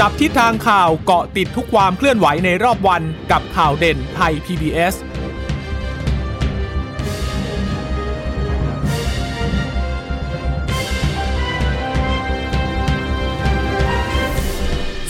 [0.00, 4.94] จับทิศทางข่าวเกาะติดทุกความเคลื่อนไหวในรอบวันกับข่าวเด่นไทย PBS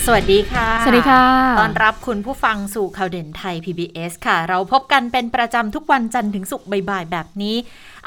[0.05, 1.23] สวัสดีค่ะ สวัสดีค่ะ
[1.59, 7.55] ต้อนรับคุณผู้ฟังสู่ข่าวเด่นไทย PBS ค่ะ เราพบกันเป็นประจำทุกวันจันทร์ถึงศุกร์บ่ายๆแบบนี้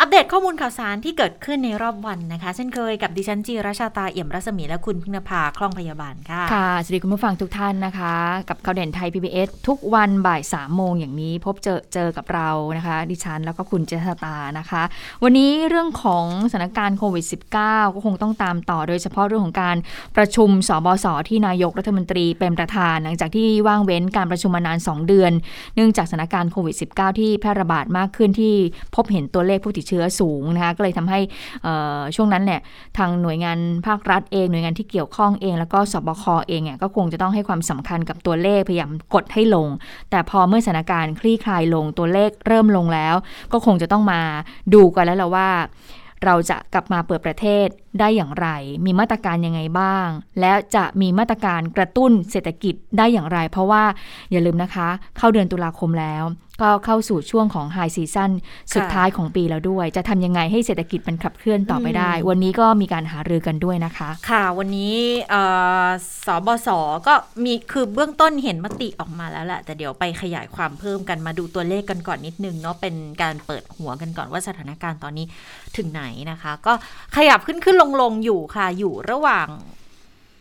[0.00, 8.14] อัปเดตข้อมูลข่าวสารที่เกิดขึ้นในรอบวันนะคะ เช่นเคยกับดิฉันจีราชาตาเอี่ยมรัศมีและคุณพึ่งนภาคล่องพยาบาลค่ะ ค่ะสวัสดีคุณผู้ฟังทุกท่านนะคะ
[8.48, 14.82] กับข่าวเด่นไทย PBS ทุกวันบ่าย3โมงอย่างนี้พบเจอเจอกับเรานะคะ ดิฉันแล้วก็คุณเจษตานะคะ
[15.24, 17.24] วันนี้เรื่องของสถานการณ์โควิด
[17.60, 19.76] -19 ก็คงต้องตามต่อโดยเฉพาะเรื่องของการ
[20.16, 25.32] ประชุมสบสที่นายกรัฐมนตรีเป็นประธาน หลังจากที่ว่างเว้นการประชุมมานาน 2 เดือน
[25.74, 28.54] เนื่องจากสถานการณ์โควิด -19 ที่แพร่ระบาดมากขึ้นที่
[28.94, 31.20] พบเห็นตัวเลขผู้ติดเชื้อสูงนะคะก็เลยทำให้
[32.16, 32.60] ช่วงนั้นเนี่ย
[32.98, 39.68] ทางหน่วยงานภาครัฐเองหน่วยงานที่เกี่ยวข้องเอง แล้วก็สบคเองเนี่ยก็คงจะต้องให้ความสำคัญกับตัวเลขพยายามกดให้ลง
[40.10, 43.14] แต่พอเมื่อสถานการณ์คลี่คลายลงตัวเลขเริ่มลงแล้ว
[43.52, 44.20] ก็คงจะต้องมา
[44.74, 45.48] ดูกันแล้วละว่า
[46.24, 47.66] เราจะกลับมาเปิดประเทศ
[48.00, 48.48] ได้อย่างไร
[48.84, 50.08] มีมาตรการยังไงบ้าง
[50.40, 53.82] และจะมีมาตรการกระตุ้นเศรษฐกิจได้อย่างไร เพราะว่า
[54.30, 56.24] อย่าลืมนะคะ เข้าเดือนตุลาคมแล้ว
[56.62, 58.30] ก็เข้าสู่ช่วงของไฮซีซั่น
[58.74, 64.96] สุดท้ายของปีแล้วด้วย จะทำยังไงให้เศรษฐกิจมันขับเคลื่อนต่อไปได้ วันนี้ก็มีการหารือกันด้วยนะคะ ค่ะ วันนี้
[65.30, 65.42] เอ่
[65.84, 65.86] อ
[66.26, 66.68] สบส
[67.06, 75.26] ก็มีคือเบื้องต้นเห็นมติออกมาแล้วแหละแต่เดี๋ยวไปขยายความเพิ่มกันมาดูตัวเลขกันก่อนนิดนึงเนาะเป็นการเปิดหัวกันก่อนว่าสถานการณ์ตอนนี้
[75.76, 76.72] ถึงไหนนะคะ ก็
[77.16, 79.48] ขยับขึ้นขึ้นลงลงอยู่ค่ะอยู่ระหว่าง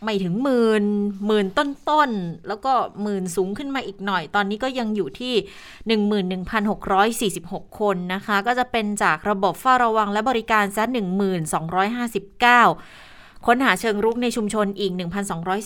[0.04, 0.84] ไม่ถึงหมื่น
[1.26, 5.34] หมื่นต้นต้นๆแล้วก็หมื่นสูงขึ้นมาอีกหน่อย ตอนนี้ก็ยังอยู่ที่
[7.46, 10.84] 11,646 คนนะคะ ก็จะเป็นจากระบบเฝ้าระวังและบริการซะ
[12.10, 14.92] 1,259 ค้นหาเชิงรุกในชุมชนอีก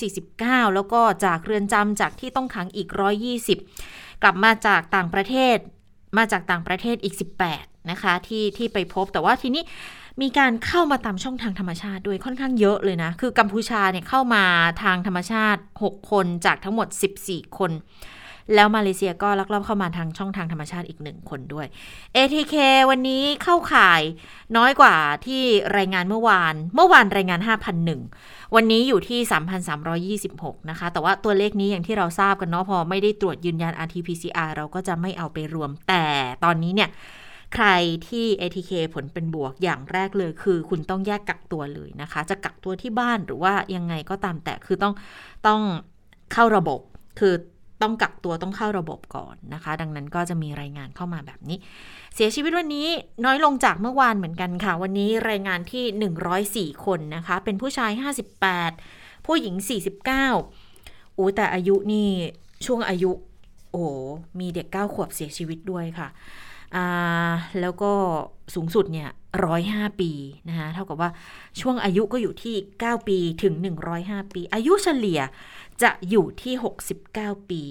[0.00, 2.88] 1,249 แล้วก็จากเรือนจำจากที่ต้องขังอีก
[3.56, 5.56] 120 กลับมาจากต่างประเทศ
[6.18, 7.14] มาจากต่างประเทศอีก
[7.52, 9.62] 18 นะคะที่ที่ไปพบแต่ว่าทีนี้
[10.20, 14.44] มีการเข้ามาตามช่องทางธรรมชาติด้วยค่อนข้างเยอะเลยนะ คือกัมพูชาเนี่ยเข้ามา
[14.82, 16.88] ทางธรรมชาติ 6 คนจากทั้งหมด
[17.22, 17.72] 14 คน
[18.54, 21.66] แล้วมาเลเซียก็ลักลอบเข้ามาทางช่องทางธรรมชาติอีกหนึ่งคนด้วย
[22.16, 22.54] ATK
[22.90, 24.02] วันนี้เข้าข่าย
[24.56, 24.96] น้อยกว่า
[25.26, 25.42] ที่
[25.76, 27.40] รายงานเมื่อวาน เมื่อวานรายงาน
[27.96, 29.20] 5,001 วันนี้อยู่ที่
[30.30, 36.04] 3,326 นะคะ แต่ว่าตัวเลขนี้อย่างที่เราทราบกันเนาะพอไม่ได้ตรวจยืนยัน RT-PCR เราก็จะไม่เอาไปรวมแต่
[36.44, 36.90] ตอนนี้เนี่ย
[37.54, 37.68] ใคร
[38.08, 44.94] ที่ ATK ผลเป็นบวกอย่างแรกเลย คือคุณต้องแยกกักตัวเลยนะคะ จะกักตัวที่บ้านหรือว่ายังไงก็ตามแต่คือต้อง
[45.46, 45.60] ต้อง
[46.32, 46.80] เข้าระบบ
[47.20, 47.34] คือ
[47.82, 51.58] ต้องกักตัวต้องเข้าระบบก่อนนะคะ ดังนั้นก็จะมีรายงานเข้ามาแบบนี้
[52.14, 52.88] เสียชีวิตวันนี้
[53.24, 57.90] น้อยลงจากเมื่อวานเหมือนกันค่ะ วันนี้รายงานที่ 104 คนนะคะ เป็นผู้ชาย
[58.58, 59.54] 58 ผู้หญิง
[60.38, 62.08] 49อู้แต่อายุนี่
[62.66, 63.10] ช่วงอายุ
[63.72, 63.84] โอ้
[64.40, 66.08] มีเด็ก 9 ขวบเสียชีวิตด้วยค่ะ
[67.60, 67.92] แล้วก็
[68.54, 69.10] สูงสุดเนี่ย
[69.44, 70.10] ร้อยห้าปี
[70.48, 71.10] นะคะเท่ากับว่า
[71.60, 73.54] ช่วงอายุก็อยู่ที่ 9 ปีถึง
[73.94, 75.20] 105 ปี อายุเฉลี่ย
[75.82, 76.54] จะอยู่ที่
[77.02, 77.62] 69 ปี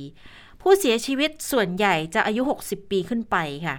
[0.62, 3.76] ผู้เสียชีวิตส่วนใหญ่จะอายุ 60 ปีขึ้นไปค่ะ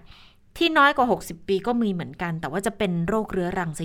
[0.56, 3.84] ที่น้อยกว่า 60 ปีก็มีเหมือนกัน แต่ว่าจะเป็นโรคเรื้อรังซะ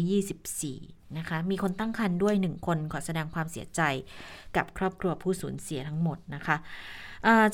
[0.59, 3.81] 24 นะคะ มีคนตั้งครรภ์ด้วย 1 คนขอแสดงความเสียใจ
[4.55, 6.57] กับครอบครัวผู้สูญเสียทั้งหมดนะคะ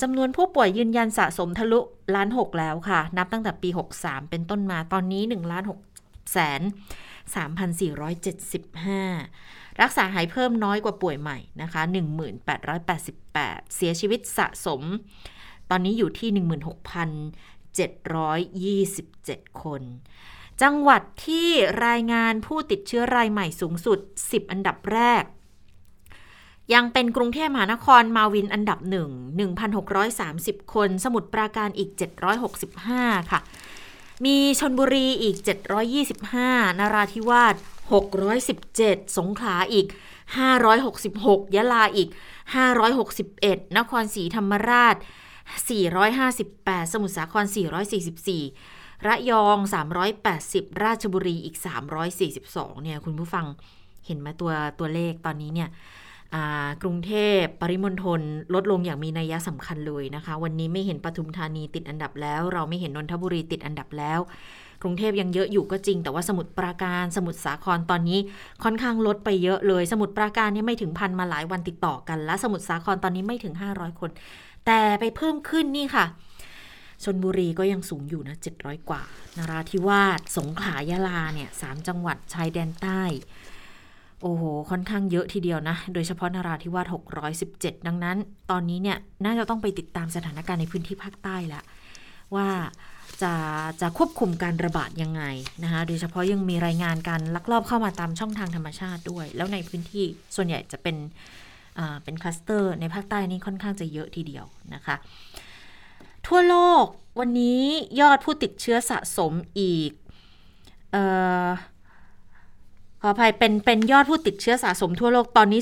[0.02, 1.80] จำนวนผู้ป่วยยืนยันสะสมทะลุ
[2.14, 3.68] ล้านหกแล้วค่ะ นับตั้งแต่ปี
[4.00, 5.64] 63 เป็นต้นมาตอนนี้1ล้าน
[5.96, 6.60] 6แสน
[9.00, 11.82] 3,475 รักษาหายเพิ่มน้อยกว่าป่วยใหม่นะคะ
[12.58, 14.82] 1,888 เสียชีวิตสะสม
[15.70, 16.28] ตอนนี้อยู่ที่
[17.74, 19.82] 727 คน
[20.62, 21.48] จังหวัดที่
[21.86, 25.24] รายงานผู้ติดเชื้อรายใหม่สูงสุด 10 อันดับแรก
[26.74, 29.10] ยังเป็นกรุงเทพมหานครมาวินอันดับหนึ่ง
[29.90, 31.90] 1,630 คน สมุทรปราการอีก
[32.60, 33.40] 765 ค่ะ
[34.24, 35.36] มีชนบุรีอีก
[36.08, 37.54] 725 นราธิวาส
[38.36, 39.86] 617 สงขลาอีก
[40.70, 42.08] 566 ยะลาอีก
[42.92, 44.96] 561 นครศรีธรรมราช
[45.44, 47.44] 458 สมุทรสาคร
[48.26, 49.58] 444 ระยอง
[50.20, 51.56] 380 ราชบุรีอีก
[52.20, 53.46] 342 เนี่ยคุณผู้ฟัง
[54.06, 55.68] เห็นไหมตัวตัวเลขตอนนี้เนี่ย
[56.82, 58.20] กรุงเทพปริมณฑล
[58.54, 64.20] ลดลงอย่างมีนัยสำคัญเลยนะคะ วันนี้ไม่เห็นปทุมธานีติดอันดับแล้ว เราไม่เห็นนนทบุรีติดอันดับแล้ว
[64.82, 68.18] กรุงเทพยังเยอะอยู่ก็จริง แต่ว่าสมุทรปราการสมุทรสาครตอนนี้
[68.64, 74.10] ค่อนข้างลดไปเยอะเลย สมุทรปราการเนี่ยไม่ถึงพันมาหลายวันติดต่อกันและสมุทรสาครตอนนี้ไม่ถึง 500 คน
[74.66, 76.06] แต่ไปเพิ่มขึ้นนี่ค่ะ
[77.04, 79.02] ชนบุรีก็ยังสูงอยู่นะ700 กว่า
[79.36, 83.02] นราธิวาส สงขลายะลาเนี่ยสามจังหวัดชายแดนใต้
[84.22, 86.86] โอ้โห ค่อนข้างเยอะทีเดียวนะ โดยเฉพาะนาราธิวาส
[87.36, 88.16] 617 ดังนั้น
[88.50, 91.62] ตอนนี้เนี่ยน่าจะต้องไปติดตามสถานการณ์ในพื้นที่ภาคใต้ละ
[92.34, 92.48] ว่า
[93.22, 93.34] จะ
[93.80, 95.22] จะควบคุมการระบาดยังไง
[95.64, 100.04] นะคะ โดยเฉพาะยังมีรายงานการลักลอบเข้ามาตามช่องทางธรรมชาติด้วย แล้วในพื้นที่
[100.36, 100.96] ส่วนใหญ่จะเป็น
[102.04, 104.44] เป็นคลัสเตอร์ในภาคใต้นี่ค่อนข้างจะเยอะทีเดียว
[104.74, 104.96] นะคะ
[106.26, 106.84] ทั่วโลก
[107.20, 107.62] วันนี้
[108.00, 109.90] ยอดผู้ติดเชื้อสะสมอีก
[110.94, 110.96] อ
[111.46, 111.48] อ
[113.00, 115.60] ขออภัยเป็นเป็นยอดผู้ติดเชื้อสะสมทั่วโลกตอนนี้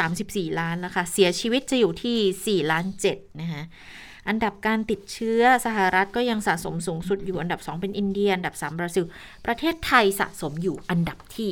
[0.00, 3.62] 234 ล้านแล้วค่ะเสียชีวิตจะอยู่ที่ 4 ล้าน7นะคะ
[4.28, 9.04] อันดับการติดเชื้อสหรัฐก็ยังสะสมสูงสุดอยู่อันดับ 2 เป็นอินเดีย อันดับ 3 บราซิล
[9.46, 11.50] ประเทศไทยสะสมอยู่อันดับที่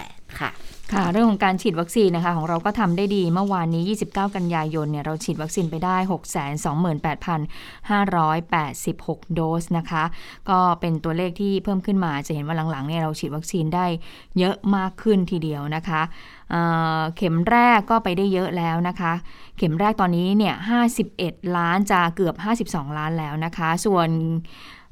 [0.00, 0.50] 8 ค่ะ
[0.92, 5.96] ค่ะเรื่องของการฉีดวัคซีนนะคะของเราก็ทำได้ดีเมื่อวานนี้ 29 กันยายนเนี่ยเราฉีดวัคซีนไปได้
[8.00, 10.04] 628,586 โดสนะคะ
[10.50, 13.86] ก็เป็นตัวเลขที่เพิ่มขึ้นมาจะเห็นว่าหลังๆเนี่ยเราฉีดวัคซีนได้
[14.38, 16.02] เยอะมากขึ้นทีเดียวนะคะ
[16.50, 19.12] เเข็มแรกก็ไปได้เยอะแล้วนะคะ
[19.58, 20.54] เข็มแรกตอนนี้เนี่ย
[21.04, 22.34] 51 ล้านจะเกือบ
[22.82, 24.08] 52 ล้านแล้วนะคะ ส่วน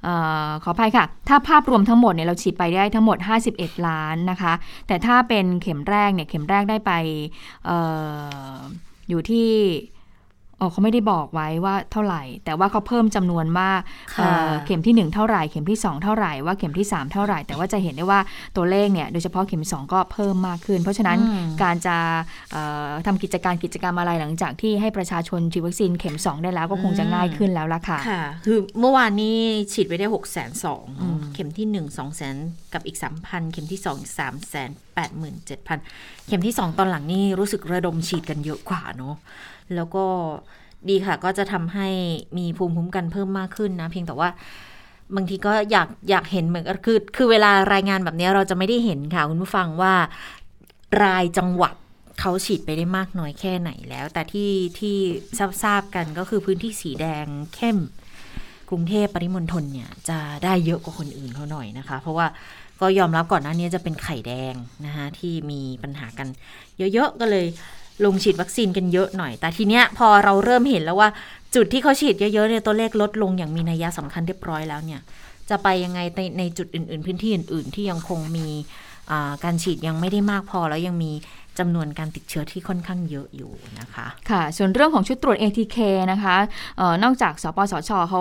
[0.06, 0.08] อ
[0.49, 3.19] อขออภัยค่ะ ถ้าภาพรวมทั้งหมดเนี่ยเราฉีดไปได้ทั้งหมด
[3.52, 4.52] 51 ล้านนะคะ
[4.87, 6.93] แต่ถ้าเป็นเข็มแรกเนี่ยเข็มแรกได้ไป
[7.69, 7.70] อ
[8.52, 8.55] อ
[9.08, 9.50] อยู่ที่
[10.70, 13.70] เขาไม่ได้บอกไว้ว่าเท่าไหร่ แต่ว่าเขาเพิ่มจำนวนว่า
[14.16, 18.20] ค่ะเอ่อเข็มที่ 1 เท่าไหร่ เข็มที่ 2 เท่าไหร่ ว่าเข็มที่ 3 เท่าไหร่ แต่ว่าจะเห็นได้ว่า
[18.56, 21.96] ตัวเลขเนี่ยโดยเฉพาะเข็ม 2 ก็เพิ่มมากขึ้น เพราะฉะนั้นอืมการจะ
[22.52, 29.36] เอ่อทำกิจการกิจกรรมอะไรหลังจากที่ให้ประชาชนฉีดวัคซีนเข็ม 2 ได้แล้วก็คงจะง่ายขึ้นแล้วล่ะค่ะค่ะ คือเมื่อวานนี้
[29.72, 32.36] ฉีดไปได้6กแสนสองอืมเข็มที่ 1 2 0 0แสน
[32.72, 39.14] กับอีก 3,000 เข็มที่2อีก3แสน8 7 0 0 0 เข็มที่ 2 ตอนหลังนี่รู้สึกระดมฉีดกันเยอะกว่าเนาะ
[39.75, 40.05] แล้วก็
[40.88, 41.88] ดีค่ะก็จะทำให้
[42.38, 44.29] มีภูมิคุ้มกันเพิ่มมากขึ้นนะ เพียงแต่ว่า
[45.14, 49.94] บางทีก็อยากอยากเห็นเหมือนกันคือคือเวลารายงานแบบนี้เราจะไม่ได้เห็นค่ะ คุณผู้ฟังว่า
[51.03, 51.75] รายจังหวัด
[52.20, 54.96] เขาฉีดไปได้มากน้อยแค่ไหนแล้ว แต่ที่ที่
[55.38, 57.79] ทราบทราบกันก็คือพื้นที่สีแดงเข้ม
[58.70, 62.26] กรุงเทพปริมณฑลเนี่ยจะได้เยอะกว่าคนอื่นเขาหน่อยนะคะ เพราะว่า
[62.81, 64.55] ก็ยอมรับก่อนหน้านี้จะเป็นไข่แดง
[64.87, 66.29] นะคะที่มีปัญหากัน
[66.79, 67.47] เยอะๆก็เลย
[68.05, 71.09] ลงฉีดวัคซีนกันเยอะหน่อย แต่ทีเนี้ยพอเราเริ่มเห็นแล้วว่า
[71.55, 75.00] จุดที่เขาฉีดเยอะๆเนี่ยตัวเลขลดลงอย่างมีนัยสำคัญเรียบร้อยแล้วเนี่ย
[75.50, 78.47] จะไปยังไงในในจุดอื่น ๆ พื้นที่อื่น ๆ ที่ยังคงมี
[79.44, 81.12] การฉีดยังไม่ได้มากพอแล้วยังมี
[81.58, 85.79] จำนวนการติดเชื้อที่ค่อนข้างเยอะอยู่นะคะ ค่ะ ส่วนเรื่องของชุดตรวจ ATK
[86.12, 86.37] นะคะ
[86.81, 88.20] ออนอกจากสปสชเขา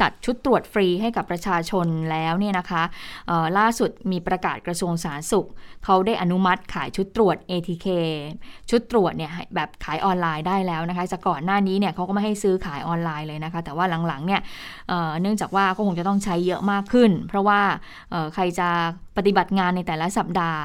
[0.00, 2.82] จัดชุดตรวจฟรีให้กับประชาชนแล้วเนี่ยนะคะ
[3.30, 5.48] ออล่าสุดมีประกาศกระทรวงสาธารณสุข
[5.84, 7.86] เขาได้อนุมัติขายชุดตรวจ ATK
[8.70, 14.40] ชุดตรวจเนี่ยแบบขายออนไลน์ได้แล้วนะคะจากก่อนหน้านี้เนี่ยเขาก็ไม่ให้ซื้อขายออนไลน์เลยนะคะ แต่ว่าหลังๆเนี่ย
[14.88, 17.60] เออเนื่องจากว่าก็คงจะต้องใช้เยอะมากขึ้น เพราะว่า
[18.12, 18.68] ออใครจะ
[19.18, 20.62] ปฏิบัติงานในแต่ละสัปดาห์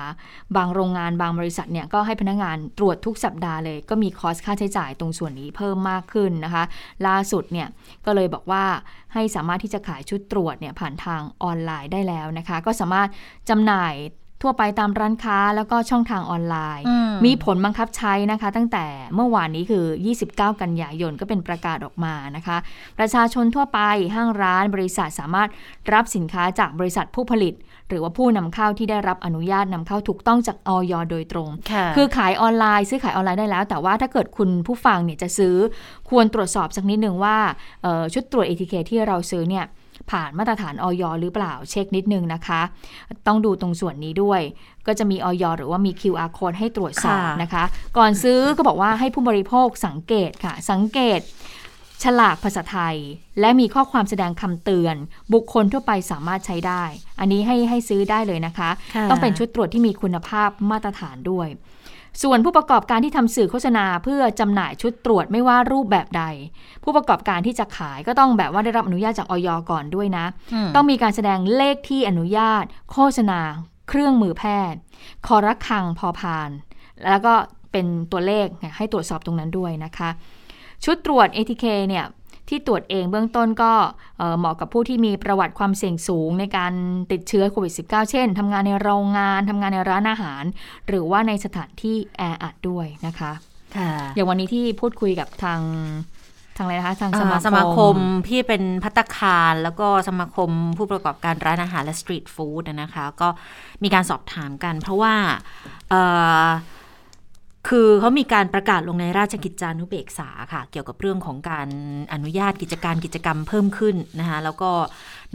[0.55, 6.63] บางโรงงานบางบริษัทเนี่ยก็ให้พนักงานตรวจทุกสัปดาห์เลย ก็มีคอสค่าใช้จ่ายตรงส่วนนี้เพิ่มมากขึ้นนะคะ
[7.07, 7.67] ล่าสุดเนี่ย
[8.05, 8.63] ก็เลยบอกว่า
[9.13, 13.09] ให้สามารถที่จะขายชุดตรวจเนี่ยผ่านทางออนไลน์ได้แล้วนะคะ ก็สามารถ
[13.50, 13.95] จำหน่าย
[14.45, 18.85] ทั่วไปตามร้านค้าแล้วก็ช่องทางออนไลน์อืมมีผลบังคับใช้นะคะ ตั้งแต่
[19.15, 19.85] เมื่อวานนี้คือ
[20.23, 22.57] 29 กันยายนก็เป็นประกาศออกมานะคะ
[22.99, 23.79] ประชาชนทั่วไป
[24.15, 25.49] ห้างร้านบริษัทสามารถ
[25.94, 27.53] รับสินค้าจากบริษัทผู้ผลิต
[27.94, 35.56] หรือว่าผู้นำเข้าที่ได้รับอนุญาตนำเข้าถูกต้องจากออยโดยตรงค่ะคือขายออนไลน์ ซื้อขายออนไลน์ได้แล้ว แต่ว่าถ้าเกิดคุณผู้ฟังเนี่ยจะซื้อ
[36.09, 37.38] ควรตรวจสอบสักนิดหนึ่งว่า
[37.83, 39.66] เอ่อชุดตรวจ ATK ที่เราซื้อเนี่ย
[40.12, 42.62] ผ่านมาตรฐานออยหรือเปล่าเช็คนิดนึงนะคะ
[43.28, 44.42] ต้องดูตรงส่วนนี้ด้วย
[44.88, 47.64] ก็จะมีออยหรือว่ามี QR code ให้ตรวจสอบค่ะนะคะ
[47.97, 51.19] ก่อนซื้อก็บอกว่าให้ผู้บริโภคสังเกตค่ะ สังเกต
[52.04, 52.98] ฉลากภาษาไทย
[53.40, 54.95] และมีข้อความแสดงคำเตือน
[55.33, 56.83] บุคคลทั่วไปสามารถใช้ได้
[57.19, 61.48] อันนี้ให้ให้ซื้อได้เลยนะคะค่ะต้องเป็นชุดตรวจที่มีคุณภาพมาตรฐานด้วย
[62.24, 66.24] ส่วนผู้ประกอบการที่ทำสื่อโฆษณาเพื่อจำหน่ายชุดตรวจไม่ว่ารูปแบบใด
[66.83, 70.26] ผู้ประกอบการที่จะขายก็ต้องแบบว่าได้รับอนุญาตจากออยก่อนด้วยนะ
[70.66, 73.40] มต้องมีการแสดงเลขที่อนุญาต โฆษณา
[73.90, 74.80] เครื่องมือแพทย์
[75.28, 76.50] คอรักคังพอพาน
[77.10, 77.33] แล้วก็
[77.72, 80.10] เป็นตัวเลขเนี่ยให้ตรวจสอบตรงนั้นด้วยนะคะ
[80.83, 82.06] ชุดตรวจ ATK เนี่ย
[82.49, 83.73] ที่ตรวจเองเบื้องต้นก็
[84.18, 86.73] เอ่อเหมาะกับผู้ที่มีประวัติความเสี่ยงสูงในการ
[87.11, 90.44] ติดเชื้อโควิด -19 เช่นทำงานในโรงงานทำงานในร้านอาหาร
[90.87, 93.31] หรือว่าในสถานที่แออัดด้วยนะคะ
[93.78, 95.61] ค่ะอย่างวันนี้ที่พูดคุยกับทาง
[96.57, 97.95] ทางอะไรนะคะทางสอ่ามาสมาคม
[98.28, 103.28] พี่เป็นพัตตาคาร แล้วก็สมาคมผู้ประกอบการร้านอาหารและสตรีทฟู้ดนะคะ ก็
[103.83, 105.13] มีการสอบถามกัน เพราะว่า
[105.90, 106.02] เอ่
[106.44, 106.47] อ
[107.69, 111.67] คือเขามีการประกาศลงในราชกิจจานุเบกษาค่ะ เกี่ยวกับเรื่องของการ
[112.13, 114.71] อนุญาตกิจการกิจกรรมเพิ่มขึ้นนะคะแล้วก็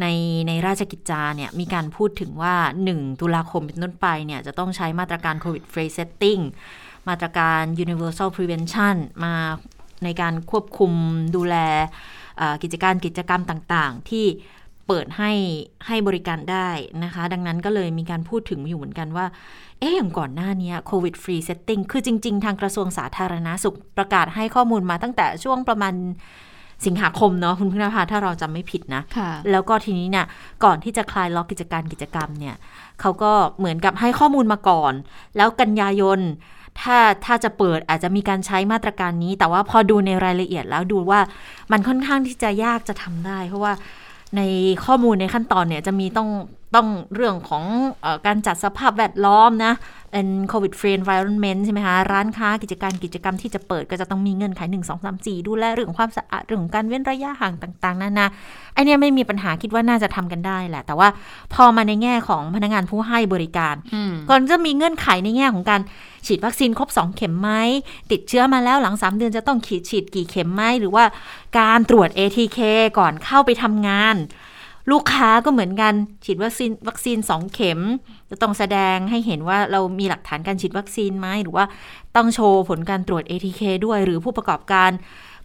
[0.01, 0.07] ใน
[0.49, 2.55] ในราชกิจจาเนี่ยมีการพูดถึงว่า
[2.89, 6.43] 1 ตุลาคมเป็นต้นไปเนี่ยจะต้องใช้มาตรการ COVID free setting
[7.09, 9.35] มาตรการ universal prevention มา
[10.05, 10.93] ในการควบคุม
[11.37, 11.57] ดูแล
[12.63, 14.27] กิจการกิจกรรมต่างๆ ที่
[14.89, 15.33] เปิดให้
[15.87, 16.69] ให้บริการได้
[17.05, 19.27] นะคะ ดังนั้นก็เลยมีการพูดถึงอยู่เหมือนกันว่า
[19.81, 25.95] เอ๊ะอย่างก่อนหน้านี้ COVID free setting คือจริง ๆ ทางกระทรวงสาธารณสุขประกาศให้ข้อมูลมาตั้งแต่ช่วงประมาณ
[26.87, 30.27] สิงหาคมเนาะคุณพึ่งนภาถ้าเราจำไม่ผิดนะะแล้วก็ทีนี้เนี่ย
[30.65, 32.55] ก่อนที่จะคลายล็อกกิจการกิจกรรมเนี่ย
[33.01, 34.93] เขาก็เหมือนกับให้ข้อมูลมาก่อน
[35.37, 36.21] แล้วกันยายน
[36.81, 41.21] ถ้าถ้าจะเปิดอาจจะมีการใช้มาตรการนี้ แต่ว่าพอดูในรายละเอียดแล้วดูว่า
[41.73, 43.73] มันค่อนข้างที่จะยากจะทำได้ เพราะว่า
[44.37, 44.41] ใน
[44.85, 46.29] ข้อมูลในขั้นตอนเนี่ยจะมีต้อง
[46.75, 47.65] ต้องเรื่องของ
[48.05, 49.73] อการจัดสภาพแวดล้อมนะ
[50.13, 58.27] เป็น covid free environment ใช่ไหมคะ ร้านค้ากิจการกิจกรรมที่จะเปิดก็จะต้องมีเงื่อนไข1 2 3 4 ดูแลเรื่องความสะอาดเรื่องการเว้นระยะห่างต่าง ๆนานา
[58.75, 61.09] ไอเนี้ยไม่มีปัญหาคิดว่าน่าจะทำกันได้แหละ แต่ว่า
[61.55, 63.75] พอมาในแง่ของพนักงานผู้ให้บริการ
[64.31, 65.81] ก่อนจะมีเงื่อนไขในแง่ของการ
[66.27, 67.51] ฉีดวัคซีนครบ 2 เข็มไหม
[68.13, 71.05] ติดเชื้อมาแล้วหลัง 3 เดือนจะต้องขีดฉีดกี่เข็มไหมหรือว่า
[71.59, 72.59] การตรวจ ATK
[72.99, 74.17] ก่อนเข้าไปทำงาน
[74.91, 77.81] ลูกค้าก็เหมือนกันฉีดวัคซีนวัคซีนสองเข็ม
[78.31, 81.65] จะต้องแสดงให้เห็นว่าเรามีหลักฐานการฉีดวัคซีนไหมหรือว่า
[82.17, 84.91] ต้องโชว์ผลการตรวจ ATK ด้วย หรือผู้ประกอบการ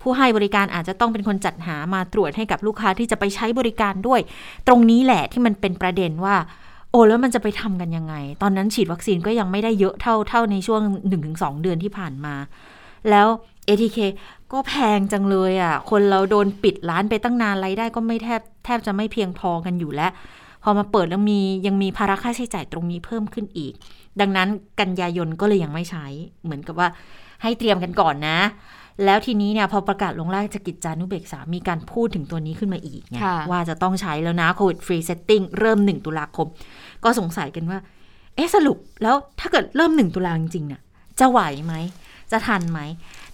[0.01, 4.19] ผู้ให้บริการอาจจะต้องเป็นคนจัดหามาตรวจให้กับลูกค้าที่จะไปใช้บริการด้วย
[4.67, 6.35] ตรงนี้แหละที่มันเป็นประเด็นว่า
[6.91, 10.81] โอ้แล้วมันจะไปทำกันยังไง ตอนนั้นฉีดวัคซีนก็ยังไม่ได้เยอะเท่าเท่าในช่วง
[11.21, 12.35] 1-2 เดือนที่ผ่านมา
[13.09, 13.27] แล้ว
[13.67, 13.99] ATK
[14.51, 20.11] ก็แพงจังเลยอะ่ะ คนเราโดนปิดร้านไปตั้งนานไรได้ก็ไม่แทบแทบจะไม่เพียงพอกันอยู่แล้ว
[20.63, 23.73] พอมาเปิดแล้วมียังมีภาระค่าใช้จ่ายตรงนี้เพิ่มขึ้นอีก
[24.19, 24.47] ดังนั้น
[24.79, 26.05] กันยายนก็เลยยังไม่ใช้
[26.43, 26.87] เหมือนกับว่า
[27.41, 28.39] ให้เตรียมกันก่อนนะ
[29.05, 33.17] แล้วทีนี้เนี่ยพอประกาศลงราชกิจจานุเบกษา มีการพูดถึงตัวนี้ขึ้นมาอีกไง
[33.51, 36.47] ว่าจะต้องใช้แล้วนะ COVID free setting เริ่ม 1 ตุลาคม
[37.03, 37.79] ก็สงสัยกันว่า
[38.35, 40.81] เอ๊ะสรุปแล้วถ้าเกิดเริ่ม 1 ตุลาจริงๆเนี่ย
[41.19, 41.73] จะไหวไหม
[42.31, 42.79] จะทันไหม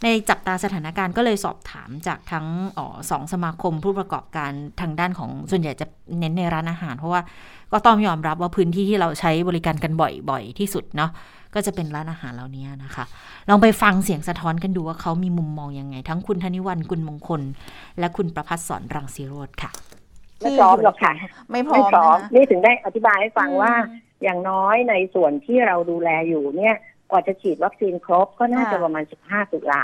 [0.03, 2.47] ในจับตาสถานการณ์ก็เลยสอบถามจากทั้ง
[2.77, 4.51] เอ่อสองสมาคมผู้ประกอบการ
[4.81, 5.85] ทางด้านของส่วนใหญ่จะ
[6.19, 7.21] เน้นในร้านอาหาร เพราะว่า
[7.73, 11.11] ก็ต้องยอมรับว่าพื้นที่ที่เราใช้บริการกันบ่อย ๆ ที่สุดเนาะ
[11.55, 13.05] ก็จะเป็นร้านอาหารเหล่านี้นะคะ
[13.49, 17.41] ลองไปฟังเสียงสะท้อนกันดูว่าเขามีมุมมองยังไง ทั้งคุณธนิวันกุลมงคล
[17.99, 19.71] และคุณประพัฒสอนรังสีโรธค่ะ
[20.41, 21.13] ไม่พร้อมหรอกค่ะ
[21.51, 23.73] ไม่พร้อมนี่ถึงได้อธิบายให้ฟังว่า
[24.23, 26.75] อย่างน้อยในส่วนที่เราดูแลอยู่เนี่ย
[27.11, 29.83] กว่าจะฉีดวัคซีนครบก็น่าจะประมาณ 15 ตุลา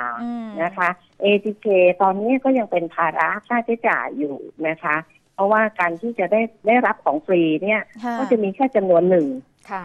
[0.63, 0.89] นะคะ
[1.23, 1.67] ATK
[2.01, 4.35] ตอนนี้ก็ยังเป็นภาระค่าใช้จ่ายอยู่
[4.67, 4.95] นะคะ
[5.33, 7.81] เพราะว่าการที่จะได้ได้รับของฟรีเนี่ย
[8.19, 9.27] ก็จะมีแค่จำนวนหนึ่ง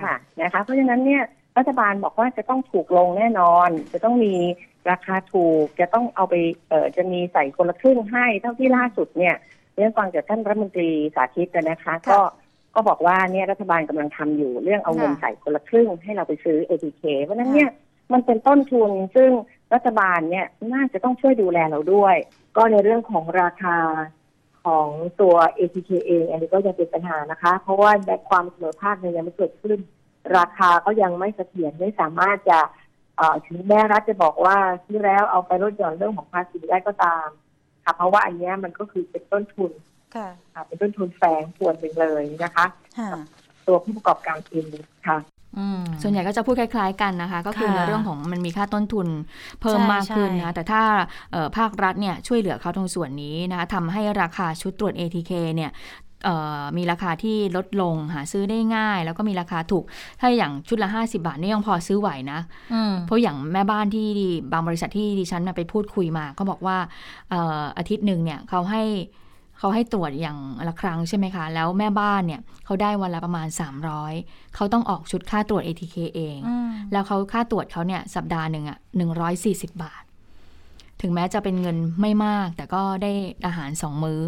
[0.05, 1.23] ค่ะนะคะ เพราะฉะนั้นเนี่ย
[1.59, 4.35] รัฐบาลบอกว่าจะต้องถูกลงแน่นอน จะต้องมี
[4.91, 6.35] ราคาถูก จะต้องเอาไป
[6.69, 9.37] เอ่อจะมีใส่คนละครึ่งให้เท่าที่ล่าสุดเนี่ย
[9.77, 12.19] เรื่องฟังจากท่านรัฐมนตรีสาธิตนะคะ ก็
[12.75, 17.71] ก็บอกว่าเนี่ยรัฐบาลกำลังทำอยู่เรื่องเอาเงินใส่คนละครึ่งให้เราไปซื้อ ATK เพราะนั้นเนี่ย
[18.13, 19.31] มันเป็นต้นทุนซึ่ง
[19.75, 22.17] รัฐบาลเนี่ยน่าจะต้องช่วยดูแลเราด้วย
[22.57, 23.77] ก็ในเรื่องของราคา
[24.65, 24.89] ของ
[25.21, 29.79] ตัว ATK เองอันนี้ก็ยังเป็นปัญหานะคะ เพราะว่าในความเสมอภาคเนี่ยยังไม่เกิดขึ้น
[30.39, 32.59] ราคาก็ยังไม่เสถียรไม่สามารถจะ
[33.47, 37.29] ถึงแม้รัฐจะบอกว่าที่แล้วเอาไปลดหย่อนเรื่องของภาษีได้ก็ตาม
[37.85, 39.71] ค่ะเพราะว่าอันนี้มันก็คือเป็นต้นทุน
[40.17, 42.65] ค่ะเป็นต้นทุนแฝงส่วนหนึ่งเลยนะคะ
[43.67, 44.67] ตัวผู้ประกอบการเอง
[45.09, 45.19] ค่ะ
[46.03, 49.09] ส่วนใหญ่ก็จะพูดคล้ายๆกันนะคะ ก็คือในเรื่องของมันมีค่าต้นทุน
[49.61, 50.83] เพิ่มมากขึ้นนะแต่ถ้า
[51.57, 55.73] ภาครัฐเนี่ยช่วยเหลือเขาตรงส่วนนี้นะคะทำให้ราคาชุดตรวจ ATK เนี่ย
[56.77, 59.85] มีราคาที่ลดลงหาซื้อได้ง่าย แล้วก็มีราคาถูก
[60.21, 62.41] ถ้าอย่างชุดละ 50 บาทนี่ยังพอซื้อไหวนะ
[63.07, 64.09] เพราะอย่างแม่บ้านที่
[64.53, 66.77] บางบริษัทที่ดิฉันไปพูดคุยมา ก็บอกว่า
[67.79, 68.83] อาทิตย์หนึ่งเนี่ยเขาให้
[69.61, 70.39] เขาให้ตรวจอย่าง
[70.69, 73.47] ละครั้งใช่ไหมคะ แล้วแม่บ้านเนี่ยเขาได้วันละประมาณ
[74.01, 76.39] 300 เขาต้องออกชุดค่าตรวจ ATK เอง
[76.93, 80.03] แล้วเขาค่าตรวจเขาเนี่ยสัปดาห์หนึ่งอะหนึ่งร้อยสี่สิบบาท
[81.01, 83.13] ถึงแม้จะเป็นเงินไม่มาก แต่ก็ได้
[83.47, 84.21] อาหารสองมื้อ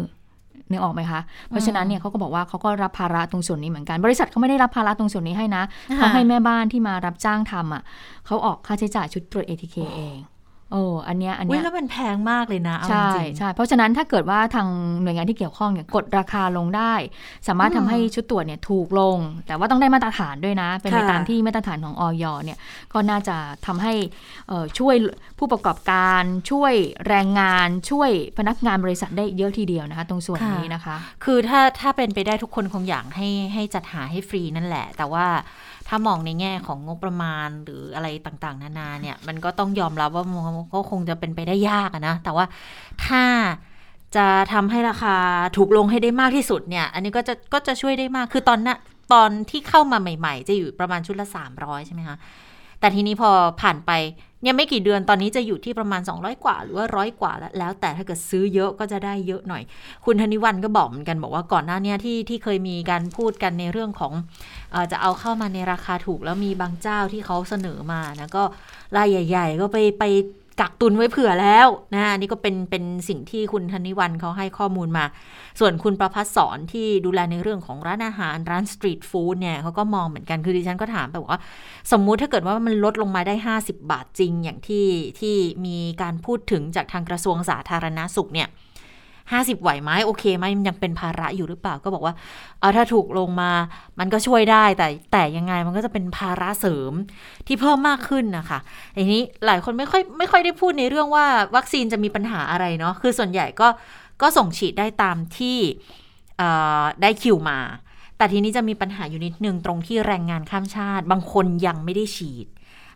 [0.69, 5.63] นึกออกไหมคะ เพราะฉะนั้นเนี่ยเขาก็บอกว่าเขาก็รับภาระตรงส่วนนี้เหมือนกัน บริษัทเขาไม่ได้รับภาระตรงส่วนนี้ให้นะ
[5.95, 7.83] เขาให้แม่บ้านที่มารับจ้างทำอะ
[8.25, 10.17] เขาออกค่าใช้จ่ายชุดตรวจ ATK เอง
[10.73, 14.67] โอ้อันเนี้ยอันเนี้ยแล้วมันแพงมากเลยนะใช่ใช่เพราะฉะนั้นถ้าเกิดว่าทาง
[15.01, 16.93] หน่วยงานที่เกี่ยวข้องเนี่ยกดราคาลงได้
[17.47, 22.57] สามารถทำให้ชุดตรวจเนี่ยถูกลง แต่ว่าต้องได้มาตรฐานด้วยนะ เป็นไปตามที่มาตรฐานของออยเนี่ย
[22.93, 23.93] ก็น่าจะทำให้
[24.79, 24.95] ช่วย
[25.39, 26.73] ผู้ประกอบการช่วย
[27.07, 35.25] แรงงานช่วยพนักงานบริษัทได้เยอะทีเดียวนะคะ ตรงส่วนนี้นะคะ คือถ้าถ้าเป็นไปได้ทุกคนคงอยากให้ให้จัดหาให้ฟรีนั่นแหละ แต่ว่า
[35.62, 35.62] ท
[35.95, 42.45] ถ้ามองในแง่ของงบประมาณหรืออะไรต่างๆ นานาเนี่ย มันก็ต้องยอมรับว่ามันก็คงจะเป็นไปได้ยากนะ แต่ว่า
[43.05, 43.23] ถ้า
[44.15, 45.15] จะทำให้ราคา
[45.57, 48.77] ถูกลงให้ได้มากที่สุดเนี่ย อันนี้ก็จะก็จะช่วยได้มาก คือตอนนะ
[49.13, 52.17] ตอนที่เข้ามาใหม่ ๆ จะอยู่ประมาณชุดละ 300 ใช่ไหมคะ
[52.79, 53.29] แต่ทีนี้พอ
[53.61, 53.91] ผ่านไป
[54.43, 59.63] เนี่ยไม่กี่เดือนตอนนี้จะอยู่ที่ประมาณ 200 กว่า หรือว่าร้อยกว่าแล้วแล้วแต่ถ้าเกิดซื้อเยอะก็จะได้เยอะหน่อย
[60.05, 64.13] คุณธนิวันก็บอกเหมือนกันบอกว่าก่อนหน้านี้ที่ที่เคยมีการพูดกันในเรื่องของ
[64.73, 68.43] อจะเอาเข้ามาในราคาถูกแล้วมีบางเจ้าที่เขาเสนอมานะก็
[68.97, 70.03] รายใหญ่ ๆ ก็ไปไป
[70.59, 75.05] กักตุนไว้เผื่อแล้วนะนี่ก็เป็นเป็นสิ่งที่คุณธนิวันเขาให้ข้อมูลมา
[75.59, 81.41] ส่วนคุณประพัฒสอนที่ดูแลในเรื่องของร้านอาหารร้านสตรีทฟู้ดเนี่ยเขาก็มองเหมือนกันคือดิฉันก็ถามไปว่า
[81.91, 84.87] สมมุติถ้าเกิดว่ามันลดลงมาได้ 50 บาทจริงอย่างที่
[85.19, 88.49] ที่มีการพูดถึงจากทางกระทรวงสาธารณาสุขเนี่ย
[89.31, 92.13] ห้าสิบไหวไหมโอเคไหมมันยังเป็นภาระอยู่หรือเปล่าก็บอกว่า
[92.59, 93.51] เอาถ้าถูกลงมา
[93.99, 96.93] มันก็ช่วยได้แต่แต่ยังไงมันก็จะเป็นภาระเสริม
[97.47, 98.59] ที่เพิ่มมากขึ้นนะคะ
[98.97, 101.25] ทีนี้หลายคนไม่ค่อยไม่ค่อยได้พูดในเรื่องว่า
[101.55, 103.67] วัคซีนจะมีปัญหาอะไรเนาะคือส่วนใหญ่ก็
[104.21, 105.57] ก็ส่งฉีดได้ตามที่
[107.01, 107.59] ได้คิวมา
[108.17, 112.47] แต่ทีนี้จะมีปัญหาอยู่นิดนึงตรงที่แรงงานข้ามชาติ บางคนยังไม่ได้ฉีด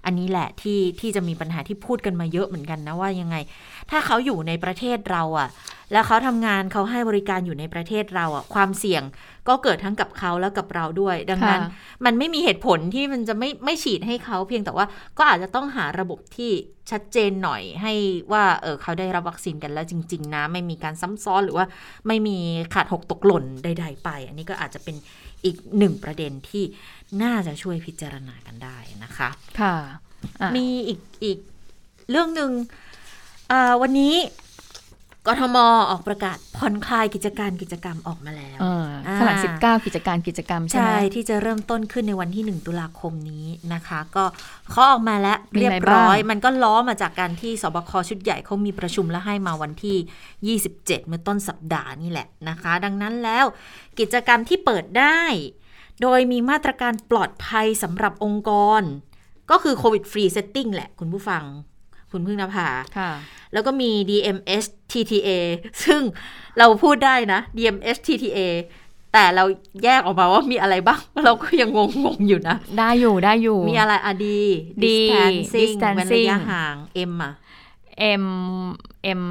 [0.08, 3.36] อันนี้แหละที่ที่จะมีปัญหาที่พูดกันมาเยอะเหมือนกันนะว่ายังไง
[3.92, 5.50] ถ้าเขาอยู่ในประเทศเราอะ่ะ
[5.92, 9.04] แล้วเขาทำงานเขาให้บริการอยู่ในประเทศเราอะ่ะ ความเสี่ยง
[9.48, 11.62] ก็เกิดทั้งกับเขาแล้วกับเราด้วย ดังนั้น
[12.06, 14.86] มันไม่มีเหตุผลที่มันจะไม่ไม่ฉีดให้เขาเพียงแต่ว่า
[15.18, 16.52] ก็อาจจะต้องหาระบบที่
[16.92, 17.94] ชัดเจนหน่อยให้
[18.32, 21.66] ว่าเออเขาได้รับวัคซีนกันแล้วจริง ๆ นะ ไม่มีการซ้ำซ้อนหรือว่า
[22.08, 22.38] ไม่มี
[22.74, 24.96] ขาดหกตกหล่นใด ๆ ไป อันนี้ก็อาจจะเป็น
[25.46, 26.64] อีกหนึ่งประเด็นที่
[27.24, 29.30] น่าจะช่วยพิจารณากันได้นะคะ
[29.62, 29.76] ค่ะ
[30.56, 31.40] มีอีกอีก
[32.10, 32.52] เรื่องหนึ่ง
[33.82, 34.16] วันนี้
[35.28, 35.58] กทม
[35.90, 38.60] ออกประกาศผ่อนคลายกิจการกิจกรรมออกมาแล้ว
[39.20, 44.24] ขนาด19 กิจการกิจกรรมใช่ไหมที่จะเริ่มต้นขึ้นในวันที่ 1 ตุลาคมนี้นะคะ ก็
[44.72, 53.46] เขาออกมาแล้วเรียบร้อย มันก็ล้อมาจากการที่ศบคชุดใหญ่เขามีประชุมและให้มาวันที่ 27 เมื่อต้นสัปดาห์นี่แหละนะคะ ดังนั้นแล้ว
[54.00, 55.22] กิจกรรมที่เปิดได้
[56.02, 58.82] โดยมีมาตรการปลอดภัยสำหรับองค์กร
[59.52, 61.44] ก็คือ COVID free setting แหละคุณผู้ฟัง
[62.18, 62.68] คุณพึ่งนภา
[63.54, 65.30] แล้วก็มี DMS TTA
[65.84, 66.02] ซึ่ง
[66.58, 68.40] เราพูดได้นะ DMS TTA
[69.14, 69.44] แต่เรา
[69.84, 74.42] แยกออกมาว่ามีอะไรบ้าง เราก็ยังงงงอยู่นะ ได้อยู่ได้อยู่ มีอะไรอะดี
[74.84, 76.76] distancing เว้นระยะห่าง
[77.12, 77.34] M อะ
[78.24, 78.26] M
[79.22, 79.24] M